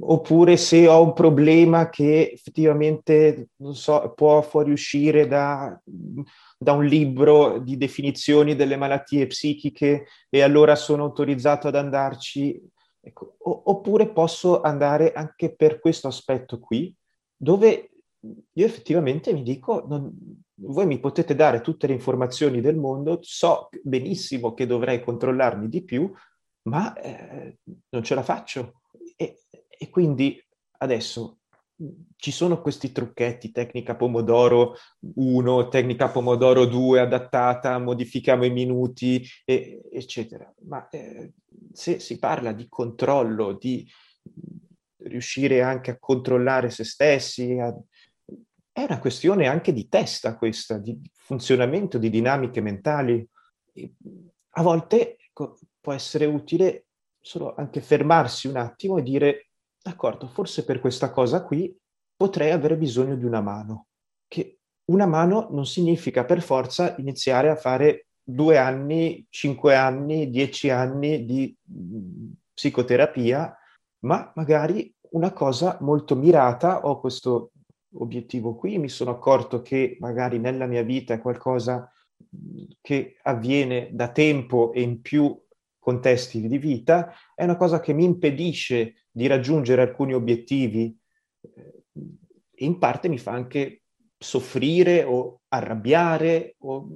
oppure 0.00 0.56
se 0.56 0.88
ho 0.88 1.02
un 1.02 1.12
problema 1.12 1.88
che 1.88 2.32
effettivamente 2.32 3.50
so, 3.72 4.12
può 4.16 4.42
fuoriuscire 4.42 5.28
da, 5.28 5.80
da 6.58 6.72
un 6.72 6.84
libro 6.84 7.58
di 7.58 7.76
definizioni 7.76 8.56
delle 8.56 8.76
malattie 8.76 9.28
psichiche 9.28 10.06
e 10.28 10.42
allora 10.42 10.74
sono 10.74 11.04
autorizzato 11.04 11.68
ad 11.68 11.76
andarci. 11.76 12.60
Ecco, 13.06 13.36
oppure 13.38 14.08
posso 14.08 14.62
andare 14.62 15.12
anche 15.12 15.54
per 15.54 15.78
questo 15.78 16.08
aspetto 16.08 16.58
qui, 16.58 16.94
dove 17.36 17.90
io 18.52 18.64
effettivamente 18.64 19.32
mi 19.34 19.42
dico, 19.42 19.84
non, 19.86 20.10
voi 20.54 20.86
mi 20.86 20.98
potete 20.98 21.34
dare 21.34 21.60
tutte 21.60 21.86
le 21.86 21.92
informazioni 21.92 22.62
del 22.62 22.76
mondo, 22.76 23.18
so 23.20 23.68
benissimo 23.82 24.54
che 24.54 24.66
dovrei 24.66 25.02
controllarmi 25.02 25.68
di 25.68 25.84
più, 25.84 26.10
ma 26.62 26.94
eh, 26.94 27.58
non 27.90 28.02
ce 28.02 28.14
la 28.14 28.22
faccio. 28.22 28.80
E, 29.16 29.40
e, 29.68 29.90
quindi 29.90 30.42
adesso 30.78 31.40
ci 32.16 32.30
sono 32.30 32.60
questi 32.60 32.92
trucchetti, 32.92 33.50
tecnica 33.50 33.96
Pomodoro 33.96 34.76
1, 35.00 35.68
tecnica 35.68 36.08
Pomodoro 36.08 36.66
2 36.66 37.00
adattata, 37.00 37.78
modifichiamo 37.78 38.44
i 38.44 38.50
minuti, 38.50 39.26
e, 39.44 39.82
eccetera. 39.92 40.52
Ma 40.66 40.88
eh, 40.88 41.32
se 41.72 41.98
si 41.98 42.18
parla 42.18 42.52
di 42.52 42.66
controllo, 42.68 43.54
di 43.54 43.86
riuscire 44.98 45.62
anche 45.62 45.90
a 45.90 45.98
controllare 45.98 46.70
se 46.70 46.84
stessi, 46.84 47.58
a, 47.58 47.74
è 48.72 48.82
una 48.82 48.98
questione 48.98 49.46
anche 49.46 49.72
di 49.72 49.88
testa 49.88 50.36
questa, 50.36 50.78
di 50.78 50.98
funzionamento, 51.12 51.98
di 51.98 52.10
dinamiche 52.10 52.60
mentali. 52.60 53.26
A 54.56 54.62
volte 54.62 55.16
ecco, 55.16 55.58
può 55.80 55.92
essere 55.92 56.26
utile 56.26 56.86
solo 57.20 57.54
anche 57.56 57.80
fermarsi 57.80 58.48
un 58.48 58.56
attimo 58.56 58.98
e 58.98 59.02
dire, 59.02 59.48
d'accordo, 59.84 60.28
forse 60.28 60.64
per 60.64 60.80
questa 60.80 61.10
cosa 61.10 61.44
qui 61.44 61.76
potrei 62.16 62.52
avere 62.52 62.78
bisogno 62.78 63.16
di 63.16 63.24
una 63.24 63.42
mano. 63.42 63.88
Che 64.26 64.60
una 64.86 65.04
mano 65.04 65.48
non 65.50 65.66
significa 65.66 66.24
per 66.24 66.40
forza 66.40 66.94
iniziare 66.96 67.50
a 67.50 67.56
fare 67.56 68.06
due 68.22 68.56
anni, 68.56 69.26
cinque 69.28 69.74
anni, 69.74 70.30
dieci 70.30 70.70
anni 70.70 71.26
di 71.26 71.54
mm, 71.70 72.30
psicoterapia, 72.54 73.54
ma 74.06 74.32
magari 74.36 74.90
una 75.10 75.32
cosa 75.32 75.76
molto 75.82 76.16
mirata, 76.16 76.86
ho 76.86 76.98
questo 76.98 77.52
obiettivo 77.96 78.54
qui, 78.54 78.78
mi 78.78 78.88
sono 78.88 79.10
accorto 79.10 79.60
che 79.60 79.98
magari 80.00 80.38
nella 80.38 80.66
mia 80.66 80.82
vita 80.82 81.12
è 81.12 81.20
qualcosa 81.20 81.92
che 82.80 83.16
avviene 83.22 83.90
da 83.92 84.08
tempo 84.08 84.72
e 84.72 84.80
in 84.80 85.02
più 85.02 85.38
contesti 85.84 86.48
di 86.48 86.56
vita, 86.56 87.12
è 87.34 87.44
una 87.44 87.58
cosa 87.58 87.78
che 87.78 87.92
mi 87.92 88.04
impedisce 88.04 89.04
di 89.10 89.26
raggiungere 89.26 89.82
alcuni 89.82 90.14
obiettivi 90.14 90.98
e 91.42 92.64
in 92.64 92.78
parte 92.78 93.10
mi 93.10 93.18
fa 93.18 93.32
anche 93.32 93.82
soffrire 94.16 95.04
o 95.04 95.42
arrabbiare 95.48 96.56
o, 96.60 96.88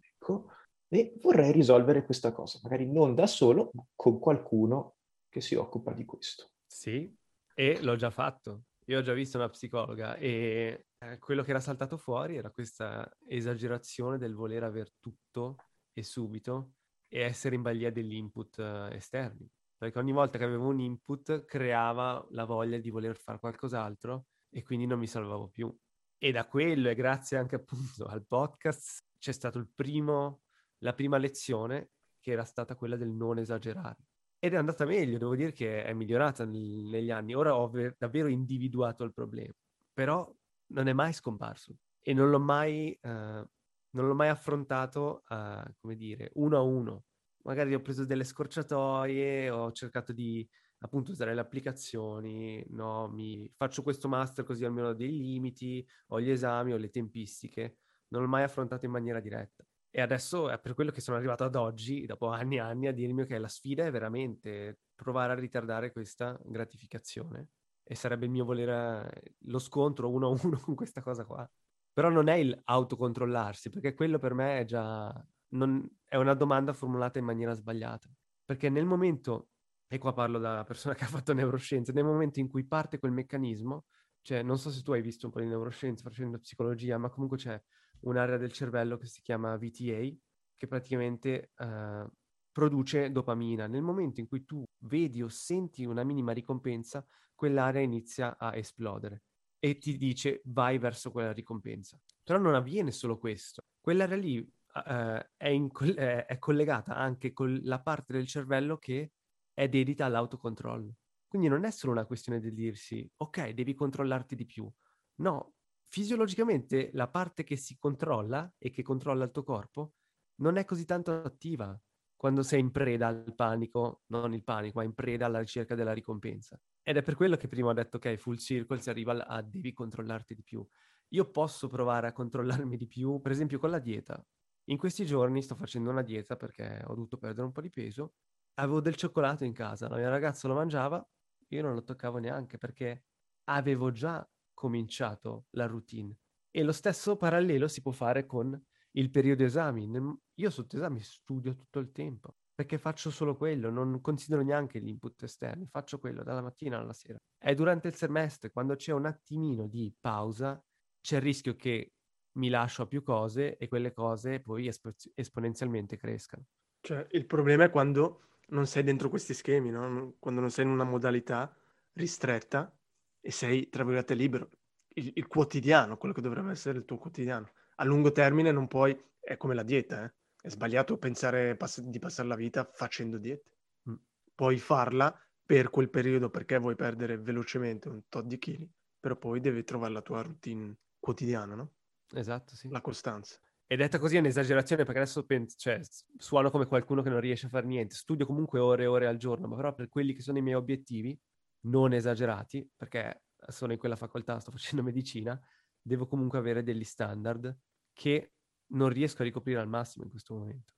ecco, 0.00 0.46
e 0.88 1.12
vorrei 1.20 1.52
risolvere 1.52 2.06
questa 2.06 2.32
cosa, 2.32 2.58
magari 2.62 2.90
non 2.90 3.14
da 3.14 3.26
solo, 3.26 3.68
ma 3.74 3.84
con 3.94 4.18
qualcuno 4.18 4.94
che 5.28 5.42
si 5.42 5.54
occupa 5.54 5.92
di 5.92 6.06
questo. 6.06 6.52
Sì, 6.64 7.14
e 7.54 7.82
l'ho 7.82 7.96
già 7.96 8.08
fatto. 8.08 8.62
Io 8.86 9.00
ho 9.00 9.02
già 9.02 9.12
visto 9.12 9.36
una 9.36 9.50
psicologa 9.50 10.16
e 10.16 10.86
eh, 10.96 11.18
quello 11.18 11.42
che 11.42 11.50
era 11.50 11.60
saltato 11.60 11.98
fuori 11.98 12.36
era 12.36 12.50
questa 12.50 13.14
esagerazione 13.28 14.16
del 14.16 14.34
voler 14.34 14.62
aver 14.62 14.90
tutto 15.00 15.56
e 15.92 16.02
subito 16.02 16.70
e 17.08 17.20
essere 17.20 17.54
in 17.54 17.62
balia 17.62 17.90
degli 17.90 18.14
input 18.14 18.58
uh, 18.58 18.92
esterni. 18.92 19.48
Perché 19.76 19.98
ogni 19.98 20.12
volta 20.12 20.38
che 20.38 20.44
avevo 20.44 20.68
un 20.68 20.80
input 20.80 21.44
creava 21.44 22.24
la 22.30 22.44
voglia 22.44 22.78
di 22.78 22.90
voler 22.90 23.16
fare 23.16 23.38
qualcos'altro 23.38 24.26
e 24.50 24.62
quindi 24.62 24.86
non 24.86 24.98
mi 24.98 25.06
salvavo 25.06 25.48
più. 25.48 25.74
E 26.18 26.32
da 26.32 26.46
quello, 26.46 26.88
e 26.88 26.94
grazie 26.94 27.36
anche 27.36 27.56
appunto 27.56 28.06
al 28.06 28.24
podcast, 28.26 29.04
c'è 29.18 29.32
primo, 29.74 30.42
la 30.78 30.94
prima 30.94 31.18
lezione 31.18 31.90
che 32.20 32.32
era 32.32 32.44
stata 32.44 32.74
quella 32.74 32.96
del 32.96 33.10
non 33.10 33.38
esagerare. 33.38 33.98
Ed 34.38 34.54
è 34.54 34.56
andata 34.56 34.84
meglio, 34.84 35.18
devo 35.18 35.34
dire 35.34 35.52
che 35.52 35.84
è 35.84 35.92
migliorata 35.92 36.44
nel, 36.44 36.62
negli 36.62 37.10
anni. 37.10 37.34
Ora 37.34 37.56
ho 37.56 37.68
ver- 37.68 37.96
davvero 37.98 38.28
individuato 38.28 39.04
il 39.04 39.12
problema, 39.12 39.54
però 39.92 40.32
non 40.68 40.88
è 40.88 40.92
mai 40.92 41.12
scomparso 41.12 41.76
e 42.00 42.12
non 42.14 42.30
l'ho 42.30 42.40
mai 42.40 42.98
uh, 43.02 43.48
non 43.96 44.06
l'ho 44.06 44.14
mai 44.14 44.28
affrontato, 44.28 45.22
uh, 45.28 45.62
come 45.80 45.96
dire, 45.96 46.30
uno 46.34 46.56
a 46.56 46.60
uno. 46.60 47.04
Magari 47.44 47.74
ho 47.74 47.80
preso 47.80 48.04
delle 48.04 48.24
scorciatoie, 48.24 49.50
ho 49.50 49.72
cercato 49.72 50.12
di 50.12 50.46
appunto 50.80 51.12
usare 51.12 51.34
le 51.34 51.40
applicazioni, 51.40 52.64
no? 52.70 53.08
Mi 53.08 53.50
faccio 53.56 53.82
questo 53.82 54.08
master 54.08 54.44
così 54.44 54.64
almeno 54.64 54.88
ho 54.88 54.94
dei 54.94 55.10
limiti, 55.10 55.86
ho 56.08 56.20
gli 56.20 56.30
esami, 56.30 56.72
ho 56.72 56.76
le 56.76 56.90
tempistiche. 56.90 57.78
Non 58.08 58.22
l'ho 58.22 58.28
mai 58.28 58.42
affrontato 58.42 58.84
in 58.84 58.90
maniera 58.92 59.20
diretta. 59.20 59.64
E 59.90 60.00
adesso 60.02 60.50
è 60.50 60.58
per 60.60 60.74
quello 60.74 60.90
che 60.90 61.00
sono 61.00 61.16
arrivato 61.16 61.44
ad 61.44 61.54
oggi, 61.54 62.04
dopo 62.04 62.28
anni 62.28 62.56
e 62.56 62.60
anni, 62.60 62.86
a 62.88 62.92
dirmi 62.92 63.24
che 63.26 63.38
la 63.38 63.48
sfida 63.48 63.86
è 63.86 63.90
veramente 63.90 64.80
provare 64.94 65.32
a 65.32 65.36
ritardare 65.36 65.90
questa 65.90 66.38
gratificazione. 66.44 67.48
E 67.82 67.94
sarebbe 67.94 68.26
il 68.26 68.30
mio 68.32 68.44
volere 68.44 69.34
lo 69.46 69.58
scontro 69.58 70.10
uno 70.10 70.26
a 70.28 70.38
uno 70.42 70.58
con 70.60 70.74
questa 70.74 71.00
cosa 71.00 71.24
qua. 71.24 71.48
Però 71.96 72.10
non 72.10 72.28
è 72.28 72.34
il 72.34 72.54
autocontrollarsi, 72.64 73.70
perché 73.70 73.94
quello 73.94 74.18
per 74.18 74.34
me 74.34 74.58
è 74.58 74.66
già... 74.66 75.10
Non, 75.54 75.82
è 76.04 76.16
una 76.16 76.34
domanda 76.34 76.74
formulata 76.74 77.18
in 77.18 77.24
maniera 77.24 77.54
sbagliata. 77.54 78.06
Perché 78.44 78.68
nel 78.68 78.84
momento, 78.84 79.48
e 79.88 79.96
qua 79.96 80.12
parlo 80.12 80.38
da 80.38 80.62
persona 80.64 80.92
che 80.94 81.04
ha 81.04 81.06
fatto 81.06 81.32
neuroscienze, 81.32 81.92
nel 81.92 82.04
momento 82.04 82.38
in 82.38 82.50
cui 82.50 82.66
parte 82.66 82.98
quel 82.98 83.12
meccanismo, 83.12 83.86
cioè 84.20 84.42
non 84.42 84.58
so 84.58 84.68
se 84.68 84.82
tu 84.82 84.92
hai 84.92 85.00
visto 85.00 85.24
un 85.24 85.32
po' 85.32 85.40
di 85.40 85.46
neuroscienze 85.46 86.02
facendo 86.02 86.38
psicologia, 86.38 86.98
ma 86.98 87.08
comunque 87.08 87.38
c'è 87.38 87.58
un'area 88.00 88.36
del 88.36 88.52
cervello 88.52 88.98
che 88.98 89.06
si 89.06 89.22
chiama 89.22 89.56
VTA, 89.56 90.14
che 90.54 90.66
praticamente 90.66 91.52
uh, 91.56 92.06
produce 92.52 93.10
dopamina. 93.10 93.66
Nel 93.66 93.80
momento 93.80 94.20
in 94.20 94.28
cui 94.28 94.44
tu 94.44 94.62
vedi 94.80 95.22
o 95.22 95.28
senti 95.28 95.86
una 95.86 96.04
minima 96.04 96.32
ricompensa, 96.32 97.02
quell'area 97.34 97.80
inizia 97.80 98.36
a 98.36 98.54
esplodere 98.54 99.22
e 99.58 99.78
ti 99.78 99.96
dice 99.96 100.42
vai 100.44 100.78
verso 100.78 101.10
quella 101.10 101.32
ricompensa. 101.32 101.98
Però 102.22 102.38
non 102.38 102.54
avviene 102.54 102.90
solo 102.90 103.18
questo. 103.18 103.64
Quell'area 103.80 104.16
lì 104.16 104.38
uh, 104.38 105.24
è, 105.36 105.48
in, 105.48 105.70
è 105.96 106.36
collegata 106.38 106.94
anche 106.94 107.32
con 107.32 107.60
la 107.62 107.80
parte 107.80 108.12
del 108.12 108.26
cervello 108.26 108.78
che 108.78 109.12
è 109.52 109.68
dedita 109.68 110.04
all'autocontrollo. 110.04 110.96
Quindi 111.26 111.48
non 111.48 111.64
è 111.64 111.70
solo 111.70 111.92
una 111.92 112.06
questione 112.06 112.40
di 112.40 112.52
dirsi 112.52 113.08
ok, 113.16 113.50
devi 113.50 113.74
controllarti 113.74 114.34
di 114.34 114.46
più. 114.46 114.70
No, 115.16 115.54
fisiologicamente 115.88 116.90
la 116.92 117.08
parte 117.08 117.44
che 117.44 117.56
si 117.56 117.76
controlla 117.78 118.52
e 118.58 118.70
che 118.70 118.82
controlla 118.82 119.24
il 119.24 119.30
tuo 119.30 119.42
corpo 119.42 119.94
non 120.36 120.56
è 120.56 120.64
così 120.64 120.84
tanto 120.84 121.12
attiva 121.12 121.78
quando 122.14 122.42
sei 122.42 122.60
in 122.60 122.70
preda 122.70 123.08
al 123.08 123.34
panico, 123.34 124.02
non 124.06 124.32
il 124.34 124.42
panico, 124.42 124.78
ma 124.78 124.84
in 124.84 124.94
preda 124.94 125.26
alla 125.26 125.40
ricerca 125.40 125.74
della 125.74 125.92
ricompensa. 125.92 126.58
Ed 126.88 126.98
è 126.98 127.02
per 127.02 127.16
quello 127.16 127.36
che 127.36 127.48
prima 127.48 127.70
ho 127.70 127.72
detto, 127.72 127.96
ok, 127.96 128.14
full 128.14 128.36
circle 128.36 128.80
si 128.80 128.90
arriva 128.90 129.26
a 129.26 129.42
devi 129.42 129.72
controllarti 129.72 130.36
di 130.36 130.44
più. 130.44 130.64
Io 131.08 131.30
posso 131.32 131.66
provare 131.66 132.06
a 132.06 132.12
controllarmi 132.12 132.76
di 132.76 132.86
più, 132.86 133.20
per 133.20 133.32
esempio 133.32 133.58
con 133.58 133.70
la 133.70 133.80
dieta. 133.80 134.24
In 134.66 134.78
questi 134.78 135.04
giorni 135.04 135.42
sto 135.42 135.56
facendo 135.56 135.90
una 135.90 136.02
dieta 136.02 136.36
perché 136.36 136.84
ho 136.86 136.94
dovuto 136.94 137.18
perdere 137.18 137.44
un 137.44 137.50
po' 137.50 137.60
di 137.60 137.70
peso. 137.70 138.14
Avevo 138.54 138.80
del 138.80 138.94
cioccolato 138.94 139.42
in 139.42 139.52
casa, 139.52 139.88
la 139.88 139.96
mia 139.96 140.08
ragazza 140.08 140.46
lo 140.46 140.54
mangiava, 140.54 141.04
io 141.48 141.62
non 141.62 141.74
lo 141.74 141.82
toccavo 141.82 142.18
neanche 142.18 142.56
perché 142.56 143.06
avevo 143.46 143.90
già 143.90 144.24
cominciato 144.54 145.46
la 145.56 145.66
routine. 145.66 146.16
E 146.52 146.62
lo 146.62 146.70
stesso 146.70 147.16
parallelo 147.16 147.66
si 147.66 147.82
può 147.82 147.90
fare 147.90 148.26
con 148.26 148.56
il 148.92 149.10
periodo 149.10 149.42
esami. 149.42 149.90
Io 150.34 150.50
sotto 150.50 150.76
esami 150.76 151.00
studio 151.00 151.56
tutto 151.56 151.80
il 151.80 151.90
tempo 151.90 152.36
perché 152.56 152.78
faccio 152.78 153.10
solo 153.10 153.36
quello, 153.36 153.68
non 153.68 154.00
considero 154.00 154.40
neanche 154.40 154.80
gli 154.80 154.88
input 154.88 155.22
esterni, 155.22 155.68
faccio 155.70 155.98
quello 155.98 156.22
dalla 156.22 156.40
mattina 156.40 156.78
alla 156.78 156.94
sera. 156.94 157.18
È 157.36 157.54
durante 157.54 157.88
il 157.88 157.94
semestre, 157.94 158.50
quando 158.50 158.76
c'è 158.76 158.92
un 158.92 159.04
attimino 159.04 159.66
di 159.66 159.94
pausa, 160.00 160.58
c'è 161.02 161.16
il 161.16 161.22
rischio 161.22 161.54
che 161.54 161.92
mi 162.38 162.48
lascio 162.48 162.82
a 162.82 162.86
più 162.86 163.02
cose 163.02 163.58
e 163.58 163.68
quelle 163.68 163.92
cose 163.92 164.40
poi 164.40 164.68
espo- 164.68 164.94
esponenzialmente 165.14 165.98
crescano. 165.98 166.46
Cioè, 166.80 167.06
il 167.10 167.26
problema 167.26 167.64
è 167.64 167.70
quando 167.70 168.22
non 168.48 168.66
sei 168.66 168.82
dentro 168.82 169.10
questi 169.10 169.34
schemi, 169.34 169.68
no? 169.68 170.14
quando 170.18 170.40
non 170.40 170.50
sei 170.50 170.64
in 170.64 170.70
una 170.70 170.84
modalità 170.84 171.54
ristretta 171.92 172.74
e 173.20 173.30
sei, 173.30 173.68
tra 173.68 173.82
virgolette, 173.82 174.14
libero. 174.14 174.50
Il, 174.94 175.12
il, 175.14 175.26
quotidiano, 175.26 175.98
quello 175.98 176.14
che 176.14 176.22
dovrebbe 176.22 176.52
essere 176.52 176.78
il 176.78 176.86
tuo 176.86 176.96
quotidiano. 176.96 177.50
A 177.76 177.84
lungo 177.84 178.12
termine 178.12 178.50
non 178.50 178.66
puoi, 178.66 178.98
è 179.20 179.36
come 179.36 179.54
la 179.54 179.62
dieta, 179.62 180.04
eh? 180.04 180.14
È 180.46 180.50
sbagliato 180.50 180.96
pensare 180.96 181.56
pass- 181.56 181.80
di 181.80 181.98
passare 181.98 182.28
la 182.28 182.36
vita 182.36 182.70
facendo 182.72 183.18
dieta. 183.18 183.50
Mm. 183.90 183.94
Puoi 184.32 184.58
farla 184.58 185.12
per 185.44 185.70
quel 185.70 185.90
periodo 185.90 186.30
perché 186.30 186.56
vuoi 186.58 186.76
perdere 186.76 187.18
velocemente 187.18 187.88
un 187.88 188.02
tot 188.08 188.26
di 188.26 188.38
chili, 188.38 188.70
però 189.00 189.16
poi 189.16 189.40
devi 189.40 189.64
trovare 189.64 189.92
la 189.92 190.02
tua 190.02 190.22
routine 190.22 190.76
quotidiana, 191.00 191.56
no? 191.56 191.72
Esatto, 192.12 192.54
sì. 192.54 192.68
La 192.68 192.80
costanza. 192.80 193.40
E 193.66 193.74
detta 193.74 193.98
così 193.98 194.14
è 194.14 194.18
un'esagerazione 194.20 194.84
perché 194.84 195.00
adesso 195.00 195.24
penso, 195.24 195.56
cioè, 195.58 195.80
suono 196.16 196.52
come 196.52 196.66
qualcuno 196.66 197.02
che 197.02 197.08
non 197.08 197.18
riesce 197.18 197.46
a 197.46 197.48
fare 197.48 197.66
niente. 197.66 197.96
Studio 197.96 198.24
comunque 198.24 198.60
ore 198.60 198.84
e 198.84 198.86
ore 198.86 199.08
al 199.08 199.16
giorno, 199.16 199.48
ma 199.48 199.56
però 199.56 199.74
per 199.74 199.88
quelli 199.88 200.14
che 200.14 200.22
sono 200.22 200.38
i 200.38 200.42
miei 200.42 200.54
obiettivi, 200.54 201.18
non 201.62 201.92
esagerati, 201.92 202.70
perché 202.76 203.24
sono 203.48 203.72
in 203.72 203.78
quella 203.80 203.96
facoltà, 203.96 204.38
sto 204.38 204.52
facendo 204.52 204.84
medicina, 204.84 205.40
devo 205.82 206.06
comunque 206.06 206.38
avere 206.38 206.62
degli 206.62 206.84
standard 206.84 207.52
che 207.92 208.34
non 208.68 208.88
riesco 208.88 209.22
a 209.22 209.24
ricoprire 209.24 209.60
al 209.60 209.68
massimo 209.68 210.04
in 210.04 210.10
questo 210.10 210.34
momento. 210.34 210.74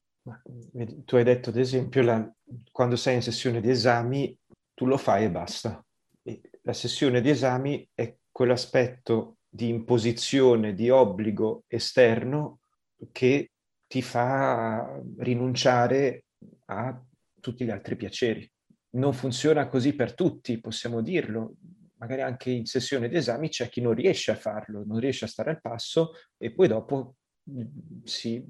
Vedi, 0.72 1.04
tu 1.04 1.16
hai 1.16 1.24
detto, 1.24 1.50
ad 1.50 1.56
esempio, 1.56 2.02
la, 2.02 2.34
quando 2.70 2.96
sei 2.96 3.16
in 3.16 3.22
sessione 3.22 3.60
di 3.60 3.70
esami, 3.70 4.36
tu 4.74 4.86
lo 4.86 4.96
fai 4.96 5.24
e 5.24 5.30
basta. 5.30 5.84
E 6.22 6.40
la 6.62 6.72
sessione 6.72 7.20
di 7.20 7.30
esami 7.30 7.88
è 7.94 8.16
quell'aspetto 8.30 9.38
di 9.48 9.68
imposizione, 9.68 10.74
di 10.74 10.90
obbligo 10.90 11.64
esterno 11.66 12.60
che 13.12 13.52
ti 13.86 14.02
fa 14.02 15.00
rinunciare 15.18 16.24
a 16.66 17.02
tutti 17.40 17.64
gli 17.64 17.70
altri 17.70 17.96
piaceri. 17.96 18.50
Non 18.90 19.12
funziona 19.14 19.68
così 19.68 19.94
per 19.94 20.14
tutti, 20.14 20.60
possiamo 20.60 21.00
dirlo. 21.00 21.54
Magari 21.96 22.20
anche 22.20 22.50
in 22.50 22.66
sessione 22.66 23.08
di 23.08 23.16
esami 23.16 23.48
c'è 23.48 23.68
chi 23.68 23.80
non 23.80 23.94
riesce 23.94 24.30
a 24.30 24.36
farlo, 24.36 24.84
non 24.86 25.00
riesce 25.00 25.24
a 25.24 25.28
stare 25.28 25.50
al 25.50 25.60
passo 25.60 26.12
e 26.36 26.52
poi 26.52 26.68
dopo 26.68 27.16
mm, 27.16 27.17
si, 28.04 28.44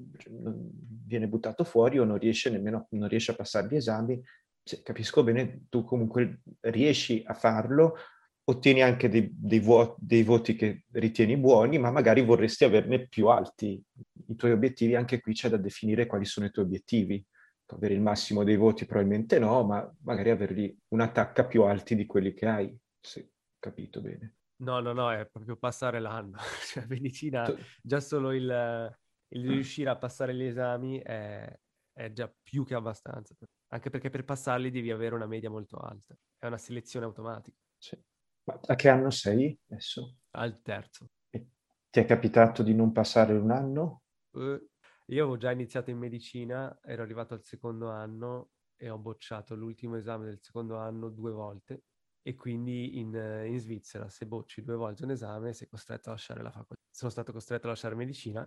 viene 1.05 1.29
buttato 1.29 1.65
fuori 1.65 1.99
o 1.99 2.05
non 2.05 2.19
riesce 2.19 2.51
nemmeno 2.51 2.87
non 2.91 3.09
riesce 3.09 3.33
a 3.33 3.35
passare 3.35 3.69
gli 3.69 3.77
esami. 3.77 4.23
Cioè, 4.63 4.83
capisco 4.83 5.23
bene, 5.23 5.67
tu 5.69 5.85
comunque 5.85 6.41
riesci 6.61 7.23
a 7.25 7.33
farlo, 7.33 7.97
ottieni 8.45 8.83
anche 8.83 9.09
dei, 9.09 9.31
dei, 9.33 9.61
vuoti, 9.61 9.95
dei, 9.99 10.23
voti 10.23 10.55
che 10.55 10.85
ritieni 10.93 11.37
buoni, 11.37 11.79
ma 11.79 11.91
magari 11.91 12.23
vorresti 12.23 12.65
averne 12.65 13.07
più 13.09 13.29
alti. 13.29 13.83
I 14.27 14.35
tuoi 14.37 14.53
obiettivi, 14.53 14.95
anche 14.95 15.21
qui 15.21 15.33
c'è 15.33 15.49
da 15.49 15.57
definire 15.57 16.07
quali 16.07 16.25
sono 16.25 16.47
i 16.47 16.51
tuoi 16.51 16.67
obiettivi. 16.67 17.25
Avere 17.71 17.93
il 17.95 18.01
massimo 18.01 18.45
dei 18.45 18.57
voti 18.57 18.87
probabilmente 18.87 19.39
no, 19.39 19.63
ma 19.65 19.95
magari 20.05 20.31
averli 20.31 20.75
una 20.89 21.11
tacca 21.11 21.45
più 21.45 21.65
alti 21.65 21.95
di 21.95 22.07
quelli 22.07 22.33
che 22.33 22.47
hai, 22.47 22.79
se 22.99 23.31
capito 23.59 24.01
bene. 24.01 24.38
No, 24.61 24.81
no, 24.81 24.93
no, 24.93 25.13
è 25.13 25.27
proprio 25.27 25.57
passare 25.57 26.01
l'anno. 26.01 26.39
cioè, 26.73 26.85
medicina, 26.87 27.47
già 27.81 28.01
solo 28.01 28.33
il, 28.33 28.97
il 29.29 29.49
riuscire 29.49 29.91
a 29.91 29.97
passare 29.97 30.35
gli 30.35 30.43
esami 30.43 30.99
è, 30.99 31.59
è 31.93 32.13
già 32.13 32.33
più 32.43 32.65
che 32.65 32.75
abbastanza. 32.75 33.35
Anche 33.69 33.91
perché 33.91 34.11
per 34.11 34.25
passarli 34.25 34.71
devi 34.71 34.91
avere 34.91 35.15
una 35.15 35.27
media 35.27 35.51
molto 35.51 35.77
alta. 35.77 36.17
È 36.39 36.47
una 36.47 36.59
selezione 36.59 37.07
automatica. 37.07 37.57
Sì. 37.77 37.97
Ma 38.45 38.59
a 38.67 38.75
che 38.75 38.89
anno 38.89 39.11
sei 39.11 39.57
adesso? 39.69 40.17
Al 40.31 40.61
terzo. 40.63 41.11
E 41.31 41.47
ti 41.91 42.01
è 42.01 42.05
capitato 42.05 42.63
di 42.63 42.75
non 42.75 42.91
passare 42.93 43.35
un 43.35 43.51
anno? 43.51 44.03
Uh, 44.31 44.59
io 45.07 45.23
avevo 45.23 45.37
già 45.37 45.53
iniziato 45.53 45.91
in 45.91 45.99
medicina, 45.99 46.77
ero 46.83 47.03
arrivato 47.03 47.35
al 47.35 47.45
secondo 47.45 47.91
anno 47.91 48.51
e 48.77 48.89
ho 48.91 48.99
bocciato 48.99 49.55
l'ultimo 49.55 49.97
esame 49.97 50.25
del 50.25 50.39
secondo 50.41 50.79
anno 50.79 51.11
due 51.11 51.33
volte 51.33 51.83
e 52.23 52.35
quindi 52.35 52.99
in, 52.99 53.15
in, 53.47 53.59
Svizzera 53.59 54.09
se 54.09 54.27
bocci 54.27 54.63
due 54.63 54.77
volte 54.77 55.05
un 55.05 55.11
esame 55.11 55.53
sei 55.53 55.69
costretto 55.69 56.09
a 56.09 56.13
lasciare 56.13 56.43
la 56.43 56.51
facoltà. 56.51 56.83
Sono 56.91 57.11
stato 57.11 57.33
costretto 57.33 57.67
a 57.67 57.71
lasciare 57.71 57.95
medicina, 57.95 58.47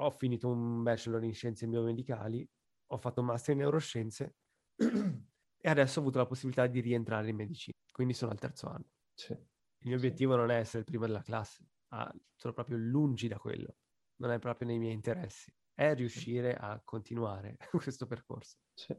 ho 0.00 0.10
finito 0.10 0.48
un 0.48 0.82
bachelor 0.82 1.22
in 1.24 1.34
scienze 1.34 1.66
biomedicali, 1.66 2.48
ho 2.92 2.98
fatto 2.98 3.20
un 3.20 3.26
master 3.26 3.54
in 3.54 3.60
neuroscienze 3.60 4.34
e 4.76 5.68
adesso 5.68 5.98
ho 5.98 6.02
avuto 6.02 6.18
la 6.18 6.26
possibilità 6.26 6.66
di 6.66 6.80
rientrare 6.80 7.28
in 7.28 7.36
medicina, 7.36 7.76
quindi 7.92 8.14
sono 8.14 8.32
al 8.32 8.38
terzo 8.38 8.68
anno. 8.68 8.88
Sì. 9.14 9.32
Il 9.32 9.88
mio 9.88 9.96
obiettivo 9.96 10.36
non 10.36 10.50
è 10.50 10.56
essere 10.56 10.80
il 10.80 10.84
primo 10.84 11.06
della 11.06 11.22
classe, 11.22 11.66
ah, 11.88 12.12
sono 12.34 12.52
proprio 12.52 12.76
lungi 12.78 13.28
da 13.28 13.38
quello, 13.38 13.76
non 14.16 14.30
è 14.30 14.38
proprio 14.38 14.68
nei 14.68 14.78
miei 14.78 14.92
interessi, 14.92 15.52
è 15.74 15.94
riuscire 15.94 16.54
a 16.54 16.80
continuare 16.84 17.56
questo 17.70 18.06
percorso. 18.06 18.56
Sì. 18.74 18.92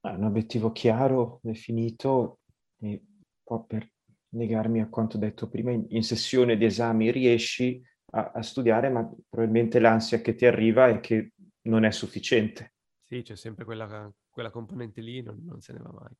È 0.00 0.10
un 0.10 0.24
obiettivo 0.24 0.70
chiaro, 0.70 1.40
definito, 1.42 2.40
e 2.78 3.02
poi 3.48 3.64
per 3.66 3.90
negarmi 4.34 4.82
a 4.82 4.90
quanto 4.90 5.16
detto 5.16 5.48
prima, 5.48 5.70
in, 5.70 5.86
in 5.88 6.02
sessione 6.02 6.58
di 6.58 6.66
esami 6.66 7.10
riesci 7.10 7.82
a, 8.12 8.32
a, 8.34 8.42
studiare, 8.42 8.90
ma 8.90 9.10
probabilmente 9.26 9.78
l'ansia 9.78 10.20
che 10.20 10.34
ti 10.34 10.44
arriva 10.44 10.88
è 10.88 11.00
che 11.00 11.32
non 11.62 11.84
è 11.84 11.90
sufficiente. 11.90 12.74
Sì, 13.02 13.22
c'è 13.22 13.36
sempre 13.36 13.64
quella, 13.64 14.12
quella 14.28 14.50
componente 14.50 15.00
lì, 15.00 15.22
non, 15.22 15.42
non 15.44 15.62
se 15.62 15.72
ne 15.72 15.78
va 15.78 15.90
mai. 15.92 16.14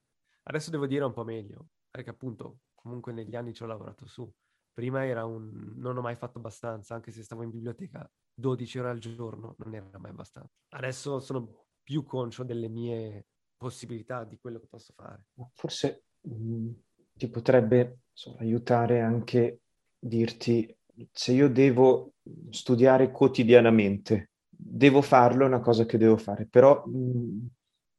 Adesso 0.45 0.71
devo 0.71 0.87
dire 0.87 1.05
un 1.05 1.13
po' 1.13 1.25
meglio, 1.25 1.69
perché 1.91 2.09
appunto 2.09 2.61
comunque 2.75 3.13
negli 3.13 3.37
anni 3.37 3.53
ci 3.53 3.63
ho 3.63 3.67
lavorato 3.67 4.07
su. 4.07 4.31
Prima 4.73 5.05
era 5.05 5.27
un... 5.27 5.75
non 5.77 5.99
ho 5.99 6.01
mai 6.01 6.17
fatto 6.17 6.39
abbastanza, 6.39 6.95
anche 6.95 7.13
se 7.13 7.23
stavo 7.23 7.43
in 7.43 7.51
biblioteca 7.51 8.11
12 8.33 8.79
ore 8.79 8.89
al 8.89 8.99
giorno, 9.01 9.55
non 9.59 9.75
era 9.75 9.99
mai 9.99 10.13
abbastanza. 10.13 10.51
Adesso 10.71 11.21
sono 11.21 11.67
più 11.83 12.05
conscio 12.05 12.43
delle 12.43 12.69
mie 12.69 13.27
possibilità, 13.55 14.25
di 14.25 14.39
quello 14.39 14.59
che 14.59 14.67
posso 14.67 14.95
fare. 14.95 15.27
Forse 15.53 16.05
mh, 16.23 16.35
mm, 16.35 16.71
ti 17.19 17.29
potrebbe 17.29 17.99
insomma, 18.11 18.39
aiutare 18.41 19.01
anche 19.01 19.61
dirti 19.99 20.75
se 21.13 21.33
io 21.33 21.51
devo 21.51 22.15
studiare 22.51 23.11
quotidianamente, 23.11 24.31
devo 24.49 25.03
farlo, 25.03 25.45
è 25.45 25.49
una 25.49 25.61
cosa 25.61 25.85
che 25.85 25.99
devo 25.99 26.17
fare, 26.17 26.47
però 26.47 26.85
mh, 26.87 26.97
mm, 26.97 27.47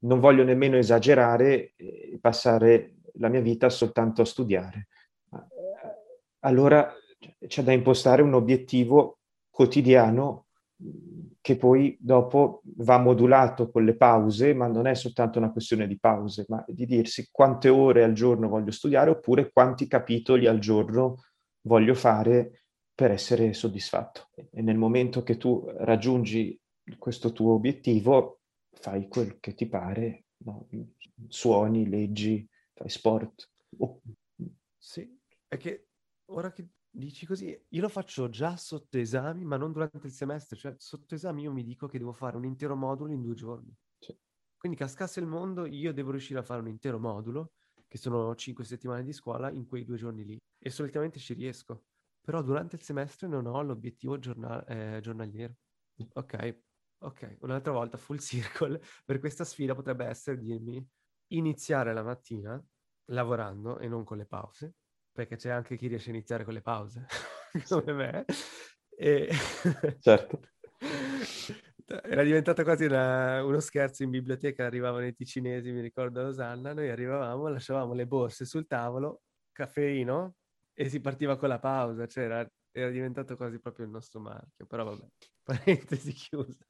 non 0.00 0.18
voglio 0.18 0.42
nemmeno 0.44 0.76
esagerare 0.76 1.74
e 1.76 2.18
passare 2.20 2.96
la 3.14 3.28
mia 3.28 3.40
vita 3.40 3.68
soltanto 3.68 4.22
a 4.22 4.26
studiare. 4.26 4.88
Allora 6.40 6.92
c'è 7.46 7.62
da 7.62 7.72
impostare 7.72 8.22
un 8.22 8.34
obiettivo 8.34 9.18
quotidiano 9.50 10.46
che 11.42 11.56
poi 11.56 11.96
dopo 11.98 12.62
va 12.76 12.98
modulato 12.98 13.70
con 13.70 13.84
le 13.84 13.96
pause, 13.96 14.52
ma 14.52 14.66
non 14.66 14.86
è 14.86 14.94
soltanto 14.94 15.38
una 15.38 15.50
questione 15.50 15.86
di 15.86 15.98
pause, 15.98 16.44
ma 16.48 16.62
di 16.66 16.84
dirsi 16.84 17.28
quante 17.30 17.68
ore 17.68 18.04
al 18.04 18.12
giorno 18.12 18.48
voglio 18.48 18.70
studiare 18.70 19.10
oppure 19.10 19.50
quanti 19.50 19.86
capitoli 19.86 20.46
al 20.46 20.58
giorno 20.58 21.24
voglio 21.62 21.94
fare 21.94 22.64
per 22.94 23.10
essere 23.10 23.54
soddisfatto. 23.54 24.28
E 24.50 24.60
nel 24.60 24.76
momento 24.76 25.22
che 25.22 25.38
tu 25.38 25.64
raggiungi 25.78 26.60
questo 26.98 27.32
tuo 27.32 27.54
obiettivo, 27.54 28.40
fai 28.72 29.08
quel 29.08 29.38
che 29.40 29.54
ti 29.54 29.66
pare, 29.66 30.26
no? 30.44 30.68
suoni, 31.28 31.88
leggi, 31.88 32.46
fai 32.74 32.90
sport. 32.90 33.50
Oh. 33.78 34.00
Sì, 34.76 35.18
è 35.48 35.56
che 35.56 35.86
ora 36.26 36.52
che 36.52 36.68
dici 36.90 37.26
così, 37.26 37.58
io 37.68 37.80
lo 37.80 37.88
faccio 37.88 38.28
già 38.28 38.56
sotto 38.56 38.98
esami, 38.98 39.44
ma 39.44 39.56
non 39.56 39.72
durante 39.72 40.06
il 40.06 40.12
semestre, 40.12 40.56
cioè 40.56 40.74
sotto 40.76 41.14
esami 41.14 41.42
io 41.42 41.52
mi 41.52 41.62
dico 41.62 41.86
che 41.86 41.98
devo 41.98 42.12
fare 42.12 42.36
un 42.36 42.44
intero 42.44 42.76
modulo 42.76 43.12
in 43.12 43.22
due 43.22 43.34
giorni. 43.34 43.72
Sì. 43.98 44.16
Quindi 44.56 44.76
cascasse 44.76 45.20
il 45.20 45.26
mondo, 45.26 45.66
io 45.66 45.92
devo 45.92 46.10
riuscire 46.10 46.38
a 46.40 46.42
fare 46.42 46.60
un 46.60 46.68
intero 46.68 46.98
modulo, 46.98 47.52
che 47.86 47.98
sono 47.98 48.34
cinque 48.34 48.64
settimane 48.64 49.02
di 49.02 49.12
scuola, 49.12 49.50
in 49.50 49.66
quei 49.66 49.84
due 49.84 49.96
giorni 49.96 50.24
lì. 50.24 50.38
E 50.58 50.70
solitamente 50.70 51.18
ci 51.18 51.34
riesco. 51.34 51.84
Però 52.20 52.42
durante 52.42 52.76
il 52.76 52.82
semestre 52.82 53.26
non 53.26 53.46
ho 53.46 53.62
l'obiettivo 53.62 54.18
giornal- 54.18 54.64
eh, 54.68 54.98
giornaliero. 55.00 55.54
Ok, 56.14 56.62
ok, 56.98 57.36
un'altra 57.40 57.72
volta 57.72 57.96
full 57.96 58.18
circle 58.18 58.80
per 59.04 59.18
questa 59.18 59.44
sfida 59.44 59.74
potrebbe 59.74 60.04
essere 60.06 60.38
dirmi 60.38 60.86
iniziare 61.28 61.92
la 61.92 62.02
mattina 62.02 62.62
lavorando 63.06 63.78
e 63.78 63.88
non 63.88 64.04
con 64.04 64.16
le 64.18 64.26
pause, 64.26 64.76
perché 65.12 65.36
c'è 65.36 65.50
anche 65.50 65.76
chi 65.76 65.86
riesce 65.86 66.10
a 66.10 66.14
iniziare 66.14 66.44
con 66.44 66.54
le 66.54 66.62
pause, 66.62 67.06
come 67.68 67.92
me. 67.92 68.24
E... 68.96 69.28
certo. 70.00 70.40
Era 71.86 72.22
diventato 72.22 72.62
quasi 72.62 72.84
una, 72.84 73.42
uno 73.42 73.58
scherzo 73.58 74.04
in 74.04 74.10
biblioteca, 74.10 74.64
arrivavano 74.64 75.06
i 75.06 75.14
ticinesi, 75.14 75.72
mi 75.72 75.80
ricordo 75.80 76.20
a 76.20 76.26
Osanna, 76.26 76.72
noi 76.72 76.88
arrivavamo, 76.88 77.48
lasciavamo 77.48 77.94
le 77.94 78.06
borse 78.06 78.44
sul 78.44 78.66
tavolo, 78.66 79.22
caffeino 79.50 80.36
e 80.72 80.88
si 80.88 81.00
partiva 81.00 81.36
con 81.36 81.48
la 81.48 81.58
pausa, 81.58 82.06
cioè 82.06 82.24
era, 82.24 82.50
era 82.70 82.90
diventato 82.90 83.36
quasi 83.36 83.58
proprio 83.58 83.86
il 83.86 83.90
nostro 83.90 84.20
marchio, 84.20 84.66
però 84.66 84.84
vabbè, 84.84 85.06
parentesi 85.42 86.12
chiusa. 86.12 86.64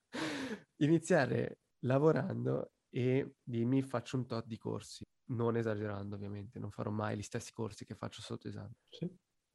Iniziare 0.76 1.58
lavorando 1.80 2.70
e 2.90 3.36
dimmi 3.42 3.82
faccio 3.82 4.16
un 4.16 4.26
tot 4.26 4.46
di 4.46 4.58
corsi, 4.58 5.04
non 5.30 5.56
esagerando 5.56 6.16
ovviamente, 6.16 6.58
non 6.58 6.70
farò 6.70 6.90
mai 6.90 7.16
gli 7.16 7.22
stessi 7.22 7.52
corsi 7.52 7.84
che 7.84 7.94
faccio 7.94 8.20
sotto 8.20 8.48
esame. 8.48 8.74
Sì. 8.88 9.10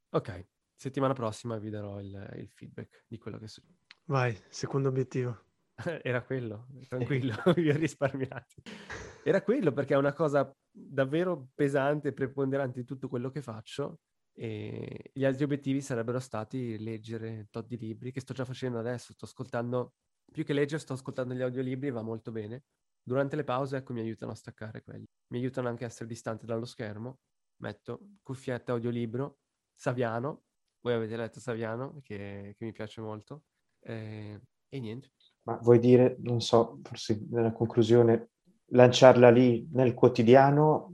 Ok, 0.09 0.47
settimana 0.75 1.13
prossima 1.13 1.57
vi 1.57 1.69
darò 1.69 1.99
il, 1.99 2.33
il 2.37 2.49
feedback 2.49 3.03
di 3.07 3.17
quello 3.17 3.37
che 3.37 3.47
so. 3.47 3.61
Vai, 4.05 4.37
secondo 4.49 4.89
obiettivo. 4.89 5.43
Era 6.01 6.23
quello, 6.23 6.67
tranquillo, 6.87 7.35
vi 7.55 7.69
ho 7.69 7.75
risparmiati. 7.75 8.61
Era 9.23 9.41
quello 9.41 9.73
perché 9.73 9.93
è 9.93 9.97
una 9.97 10.13
cosa 10.13 10.49
davvero 10.71 11.49
pesante 11.53 12.09
e 12.09 12.13
preponderante 12.13 12.79
di 12.79 12.85
tutto 12.85 13.09
quello 13.09 13.29
che 13.29 13.41
faccio 13.41 13.99
e 14.37 15.11
gli 15.13 15.23
altri 15.23 15.45
obiettivi 15.45 15.81
sarebbero 15.81 16.19
stati 16.19 16.77
leggere 16.77 17.47
tot 17.49 17.67
di 17.67 17.77
libri, 17.77 18.11
che 18.11 18.19
sto 18.19 18.33
già 18.33 18.43
facendo 18.43 18.77
adesso, 18.77 19.13
sto 19.13 19.25
ascoltando, 19.25 19.93
più 20.29 20.43
che 20.43 20.51
leggere 20.53 20.81
sto 20.81 20.93
ascoltando 20.93 21.33
gli 21.33 21.41
audiolibri, 21.41 21.89
va 21.89 22.01
molto 22.01 22.31
bene. 22.31 22.63
Durante 23.07 23.35
le 23.35 23.43
pause, 23.43 23.77
ecco, 23.77 23.93
mi 23.93 23.99
aiutano 23.99 24.31
a 24.31 24.35
staccare 24.35 24.81
quelli. 24.81 25.05
Mi 25.27 25.37
aiutano 25.37 25.67
anche 25.67 25.83
a 25.83 25.87
essere 25.87 26.07
distante 26.07 26.47
dallo 26.47 26.65
schermo. 26.65 27.19
Metto 27.57 27.99
cuffietta, 28.23 28.71
audiolibro, 28.71 29.37
Saviano, 29.75 30.45
voi 30.81 30.93
avete 30.93 31.15
letto 31.15 31.39
Saviano, 31.39 31.99
che, 32.01 32.55
che 32.57 32.65
mi 32.65 32.71
piace 32.71 33.01
molto, 33.01 33.43
eh, 33.81 34.41
e 34.67 34.79
niente. 34.79 35.11
Ma 35.43 35.57
vuoi 35.57 35.77
dire, 35.77 36.15
non 36.19 36.41
so, 36.41 36.79
forse 36.81 37.25
nella 37.29 37.51
conclusione, 37.51 38.31
lanciarla 38.69 39.29
lì 39.29 39.69
nel 39.71 39.93
quotidiano 39.93 40.91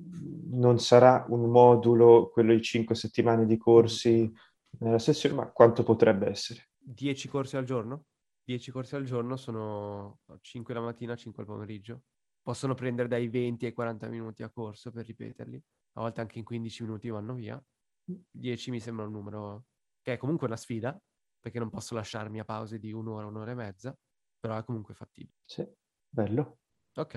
non 0.51 0.80
sarà 0.80 1.26
un 1.30 1.49
modulo, 1.49 2.30
quello 2.30 2.53
di 2.53 2.62
cinque 2.62 2.95
settimane 2.95 3.45
di 3.45 3.57
corsi 3.57 4.30
nella 4.80 4.99
sessione, 4.99 5.36
ma 5.36 5.51
quanto 5.51 5.84
potrebbe 5.84 6.28
essere? 6.28 6.72
10 6.78 7.30
corsi 7.30 7.55
al 7.55 7.64
giorno? 7.64 8.05
10 8.43 8.71
corsi 8.71 8.95
al 8.95 9.03
giorno 9.05 9.35
sono 9.37 10.21
5 10.41 10.73
la 10.73 10.81
mattina, 10.81 11.15
5 11.15 11.43
al 11.43 11.49
pomeriggio. 11.49 12.03
Possono 12.41 12.73
prendere 12.73 13.07
dai 13.07 13.27
20 13.29 13.65
ai 13.67 13.73
40 13.73 14.07
minuti 14.09 14.43
a 14.43 14.49
corso 14.49 14.91
per 14.91 15.05
ripeterli. 15.05 15.63
A 15.93 16.01
volte 16.01 16.21
anche 16.21 16.39
in 16.39 16.45
15 16.45 16.83
minuti 16.83 17.09
vanno 17.09 17.33
via. 17.35 17.63
10 18.29 18.71
mi 18.71 18.79
sembra 18.79 19.05
un 19.05 19.11
numero 19.11 19.67
che 20.01 20.13
è 20.13 20.17
comunque 20.17 20.47
una 20.47 20.57
sfida, 20.57 20.99
perché 21.39 21.59
non 21.59 21.69
posso 21.69 21.95
lasciarmi 21.95 22.39
a 22.39 22.45
pause 22.45 22.79
di 22.79 22.91
un'ora, 22.91 23.27
un'ora 23.27 23.51
e 23.51 23.55
mezza, 23.55 23.97
però 24.39 24.57
è 24.57 24.63
comunque 24.63 24.93
fattibile. 24.95 25.35
Sì, 25.45 25.67
bello. 26.09 26.57
Ok. 26.97 27.15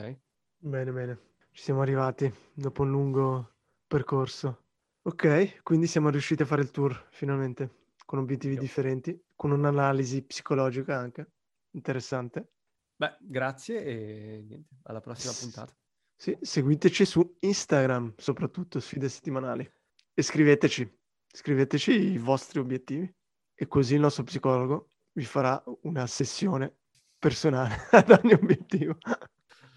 Bene, 0.59 0.91
bene. 0.93 1.19
Ci 1.53 1.63
siamo 1.63 1.83
arrivati 1.83 2.33
dopo 2.55 2.83
un 2.83 2.91
lungo 2.91 3.55
percorso. 3.87 4.63
Ok, 5.03 5.63
quindi 5.63 5.87
siamo 5.87 6.09
riusciti 6.09 6.43
a 6.43 6.47
fare 6.47 6.63
il 6.63 6.71
tour 6.71 7.07
finalmente, 7.11 7.89
con 8.07 8.19
obiettivi 8.19 8.57
Sì. 8.57 8.57
differenti, 8.57 9.21
con 9.35 9.51
un'analisi 9.51 10.23
psicologica 10.23 10.97
anche. 10.97 11.33
Interessante. 11.73 12.53
Beh, 12.97 13.17
grazie 13.21 13.85
e 13.85 14.45
niente, 14.47 14.77
alla 14.85 15.01
prossima 15.01 15.33
puntata. 15.39 15.75
Sì, 16.17 16.37
seguiteci 16.41 17.05
su 17.05 17.37
Instagram, 17.41 18.15
soprattutto 18.17 18.81
sfide 18.81 19.09
settimanali. 19.09 19.69
E 20.15 20.23
scriveteci, 20.23 20.89
scriveteci 21.27 21.93
i 22.13 22.19
vostri 22.19 22.61
obiettivi. 22.61 23.13
E 23.57 23.67
così 23.67 23.95
il 23.95 24.01
nostro 24.01 24.25
psicologo 24.25 24.91
vi 25.13 25.25
farà 25.25 25.63
una 25.83 26.07
sessione 26.07 26.77
personale 27.19 27.87
ad 27.93 28.19
ogni 28.23 28.33
obiettivo. 28.33 28.97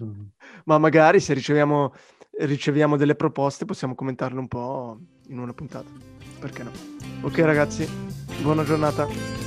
Mm. 0.04 0.26
Ma 0.66 0.78
magari 0.78 1.20
se 1.20 1.34
riceviamo, 1.34 1.94
riceviamo 2.40 2.98
delle 2.98 3.16
proposte 3.16 3.66
possiamo 3.66 3.96
commentarle 3.96 4.40
un 4.40 4.48
po' 4.48 5.00
in 5.28 5.40
una 5.40 5.54
puntata. 5.54 5.90
Perché 6.40 6.64
no? 6.64 6.72
Ok 7.22 7.40
ragazzi, 7.40 7.88
buona 8.42 8.64
giornata. 8.64 9.47